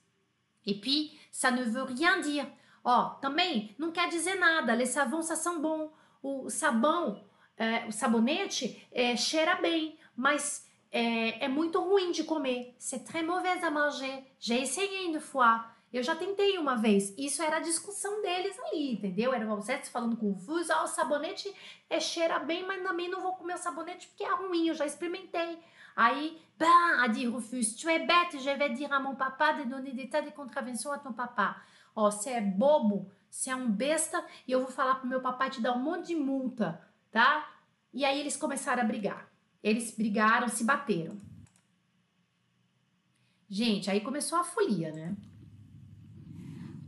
[0.65, 2.47] E puis, ça ne veut rien dire.
[2.83, 4.75] Ó, também não quer dizer nada.
[4.75, 5.91] Les savons, ça sent bon.
[6.23, 7.25] O sabão,
[7.57, 12.75] é, o sabonete é, cheira bem, mas é, é, muito ruim de comer.
[12.79, 14.25] C'est très mauvais à manger.
[14.39, 15.65] J'ai essayé une fois.
[15.93, 17.15] Eu já tentei uma vez.
[17.17, 19.33] Isso era a discussão deles ali, entendeu?
[19.33, 21.53] Era o Alceste falando com o Fus, ah, o sabonete
[21.89, 24.85] é, cheira bem, mas também não vou comer o sabonete porque é ruim, eu já
[24.85, 25.59] experimentei.
[25.97, 29.65] Aí, ben, a dit Rufus, tu es bête, je vais dire à mon papa de
[29.69, 31.57] donner des tas de contraventions à ton papa.
[31.95, 33.11] Ó, você é bobo,
[33.47, 36.15] é um besta e eu vou falar pro meu papai te dar um monte de
[36.15, 36.79] multa,
[37.11, 37.47] tá?
[37.95, 39.27] E aí eles começaram a brigar.
[39.63, 41.17] Eles brigaram, se bateram.
[43.49, 45.15] Gente, aí começou a folia, né?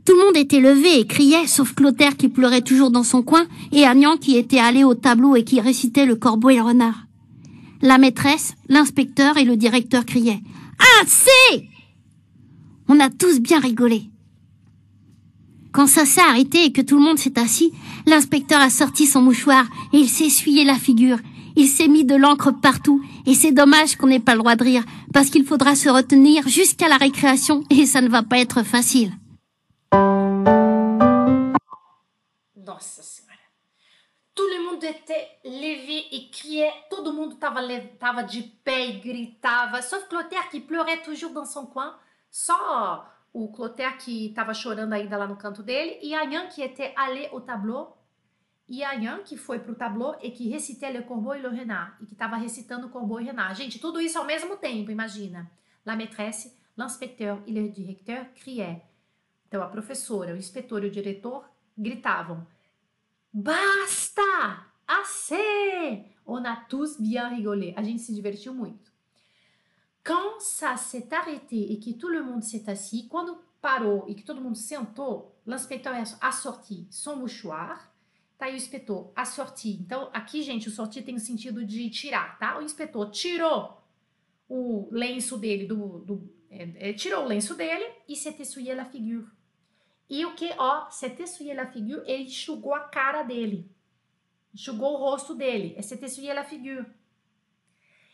[0.05, 3.47] Tout le monde était levé et criait, sauf Clotaire qui pleurait toujours dans son coin
[3.71, 7.08] et Agnan qui était allé au tableau et qui récitait le corbeau et le renard.
[7.81, 10.41] La maîtresse, l'inspecteur et le directeur criaient
[11.01, 11.69] Assez
[12.89, 14.09] On a tous bien rigolé.
[15.71, 17.71] Quand ça s'est arrêté et que tout le monde s'est assis,
[18.05, 21.19] l'inspecteur a sorti son mouchoir et il s'est essuyé la figure.
[21.55, 24.63] Il s'est mis de l'encre partout et c'est dommage qu'on n'ait pas le droit de
[24.63, 28.63] rire parce qu'il faudra se retenir jusqu'à la récréation et ça ne va pas être
[28.63, 29.11] facile.
[34.41, 36.71] Le monde était levé et criait.
[36.89, 37.61] Todo mundo tava,
[37.99, 39.81] tava de pé e gritava.
[39.81, 41.93] Sauf Clotaire qui pleurait toujours dans son coin.
[42.31, 45.99] Só o Clotaire que estava chorando ainda lá no canto dele.
[46.01, 47.97] E Agnan que était allé au tableau.
[48.69, 51.95] E Agnan que foi pro tableau e que recitait le corbeau et le renard.
[52.01, 53.55] E que estava recitando o corbeau e o renard.
[53.55, 55.51] Gente, tudo isso ao mesmo tempo, imagina.
[55.85, 58.81] La maîtresse, l'inspecteur e le directeur criaient.
[59.47, 61.43] Então a professora, o inspetor e o diretor
[61.77, 62.47] gritavam.
[63.33, 64.65] Basta!
[64.87, 66.05] Assez!
[66.25, 67.73] On a tous bien rigolé.
[67.75, 68.91] A gente se divertiu muito.
[70.03, 74.23] Quand ça s'est arrêté et que tout le monde s'est assis, quando parou e que
[74.23, 77.91] todo mundo sentou, l'inspecteur a sorti son mouchoir.
[78.37, 79.71] Tá aí o inspetor a sorti.
[79.81, 82.57] Então, aqui, gente, o sortir tem o sentido de tirar, tá?
[82.57, 83.83] O inspetor tirou
[84.47, 85.99] o lenço dele do.
[85.99, 89.27] do é, é, tirou o lenço dele e s'est essuyé la figure.
[90.09, 90.49] E o que?
[90.57, 93.69] Ó, s'est essuyé la figure, ele enxugou a cara dele.
[94.53, 95.75] Enxugou o rosto dele.
[95.77, 96.85] É s'est essuyé la figure.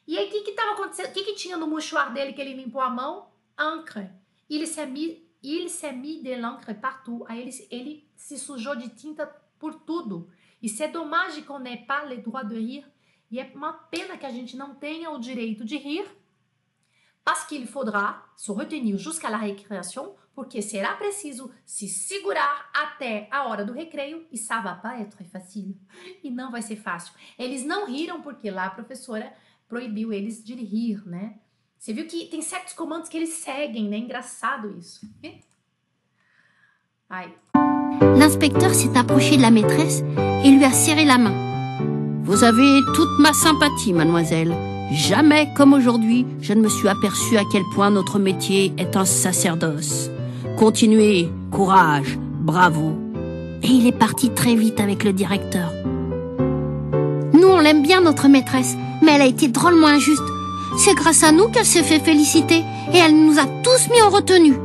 [0.08, 1.10] E aí, o que que tava acontecendo?
[1.10, 3.28] O que que tinha no mouchoir dele que ele limpou a mão?
[3.58, 4.10] Encre.
[4.50, 7.26] Il s'est mis, il s'est mis de l'encre partout.
[7.28, 9.26] Aí ele, ele se sujou de tinta
[9.58, 10.30] por tudo.
[10.62, 12.86] E c'est dommage qu'on n'ait pas le droit de rire.
[13.32, 16.06] E é uma pena que a gente não tenha o direito de rir.
[17.26, 23.48] Parce qu'il faudra se retenir jusqu'à la récréation, porque será preciso se segurar até a
[23.48, 25.76] hora do recreio e ça va pas être facile.
[26.24, 27.14] E não vai ser fácil.
[27.40, 29.34] Eles não riram porque lá a professora
[29.68, 31.40] proibiu eles de rir, né?
[31.80, 33.98] Você viu que tem certos comandos que eles seguem, né?
[33.98, 35.08] Engraçado isso.
[37.10, 37.34] Ai.
[38.18, 40.02] L'inspecteur s'est approché de la maîtresse
[40.44, 41.34] et lui a serré la main.
[42.24, 44.75] Vous avez toute ma sympathie, mademoiselle.
[44.92, 49.06] Jamais comme aujourd'hui, je ne me suis aperçu à quel point notre métier est un
[49.06, 50.10] sacerdoce.
[50.58, 52.94] Continuez, courage, bravo.
[53.64, 55.72] Et il est parti très vite avec le directeur.
[57.34, 60.22] Nous, on l'aime bien, notre maîtresse, mais elle a été drôlement injuste.
[60.78, 62.64] C'est grâce à nous qu'elle s'est fait féliciter
[62.94, 64.56] et elle nous a tous mis en retenue.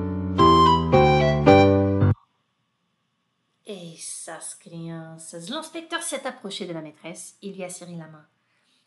[3.67, 5.49] Essas crianças.
[5.49, 8.27] L'inspecteur s'est approché de la maîtresse e lui a serré la main.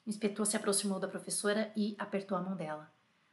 [0.05, 2.91] O inspetor se aproximou da professora e apertou a mão dela.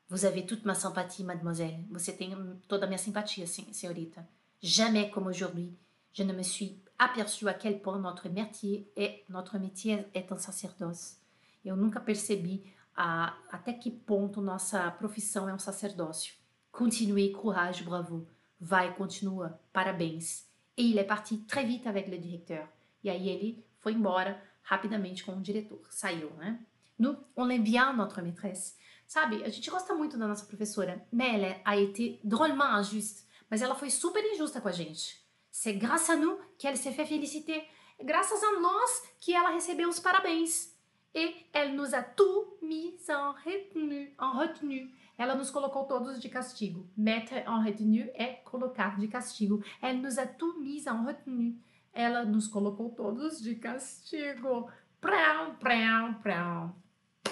[0.08, 1.86] Vous avez toute ma sympathie, mademoiselle.
[1.90, 2.34] Você tem
[2.66, 4.26] toda a minha simpatia, senhorita.
[4.60, 5.76] Jamais comme aujourd'hui,
[6.12, 10.36] je ne me suis aperçu à quel point notre métier est, notre métier est un
[10.36, 11.16] sacerdoce.
[11.64, 12.64] Eu nunca percebi
[12.96, 16.34] a, até que ponto nossa profissão é um sacerdócio.
[16.72, 18.26] Continue, courage, bravo.
[18.60, 20.44] Vai, continua, parabéns.
[20.76, 22.66] Et il est parti très vite avec le directeur.
[23.02, 25.80] E aí ele foi embora rapidamente com o diretor.
[25.90, 26.58] Saiu, né?
[26.98, 28.76] Nous, on bien notre maîtresse.
[29.06, 33.24] Sabe, a gente gosta muito da nossa professora, mais elle a été drôlement injuste.
[33.50, 35.20] Mas ela foi super injusta com a gente.
[35.50, 37.66] C'est grâce à nous qu'elle s'est fait féliciter.
[37.98, 40.70] É graças a nós que ela recebeu os parabéns.
[41.12, 44.14] Et elle nous a tout mis en retenue.
[44.16, 44.94] En retenue.
[45.18, 46.86] Ela nos colocou todos de castigo.
[46.96, 49.60] Mettre en retenue é colocar de castigo.
[49.82, 51.58] Elle nous a tout mis en retenue.
[51.92, 54.70] Ela nos colocou todos de castigo.
[55.00, 56.74] Prão, prão, prão.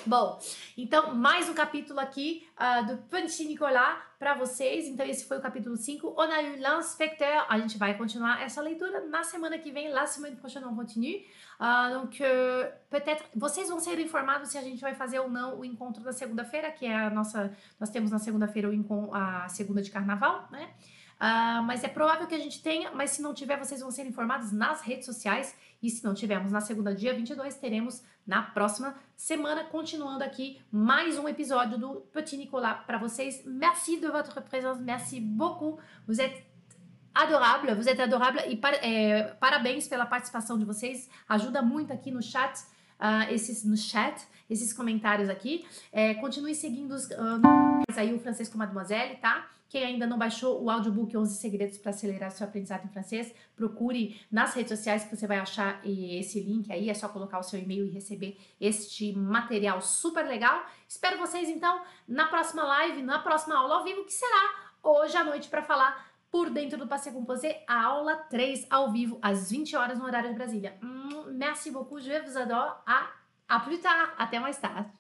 [0.07, 0.39] Bom,
[0.77, 4.87] então mais um capítulo aqui uh, do Petit Nicolas para vocês.
[4.87, 6.15] Então esse foi o capítulo 5.
[6.17, 7.47] On a eu l'inspecteur.
[7.49, 9.91] A gente vai continuar essa leitura na semana que vem.
[9.91, 11.27] La semaine prochaine on continue.
[11.61, 15.59] Uh, donc uh, peut-être vocês vão ser informados se a gente vai fazer ou não
[15.59, 17.55] o encontro da segunda-feira, que é a nossa.
[17.79, 18.69] Nós temos na segunda-feira
[19.13, 20.71] a segunda de carnaval, né?
[21.19, 24.07] Uh, mas é provável que a gente tenha, mas se não tiver, vocês vão ser
[24.07, 25.55] informados nas redes sociais.
[25.83, 31.19] E se não tivermos na segunda, dia 22, teremos na próxima semana, continuando aqui mais
[31.19, 33.43] um episódio do Petit Nicolas para vocês.
[33.45, 35.79] Merci de votre présence, merci beaucoup.
[36.07, 36.45] Vous êtes
[37.15, 41.09] adorable, vous êtes adorable e par, é, parabéns pela participação de vocês.
[41.29, 42.61] Ajuda muito aqui no chat,
[43.01, 45.67] uh, esses no chat, esses comentários aqui.
[45.93, 47.41] É, continue seguindo os, uh,
[47.97, 49.49] aí o francês com Mademoiselle, tá?
[49.69, 54.21] Quem ainda não baixou o audiobook 11 Segredos para Acelerar Seu Aprendizado em Francês, procure
[54.33, 56.89] nas redes sociais que você vai achar esse link aí.
[56.89, 60.65] É só colocar o seu e-mail e receber este material super legal.
[60.89, 65.25] Espero vocês então na próxima live, na próxima aula ao vivo, que será hoje à
[65.25, 69.77] noite para falar por dentro do Passei Composé, a aula 3 ao vivo, às 20
[69.77, 70.79] horas no horário de Brasília.
[70.83, 72.83] Hum, merci beaucoup, je vous adore.
[73.49, 74.15] À plus tard.
[74.19, 74.98] Até mais tarde.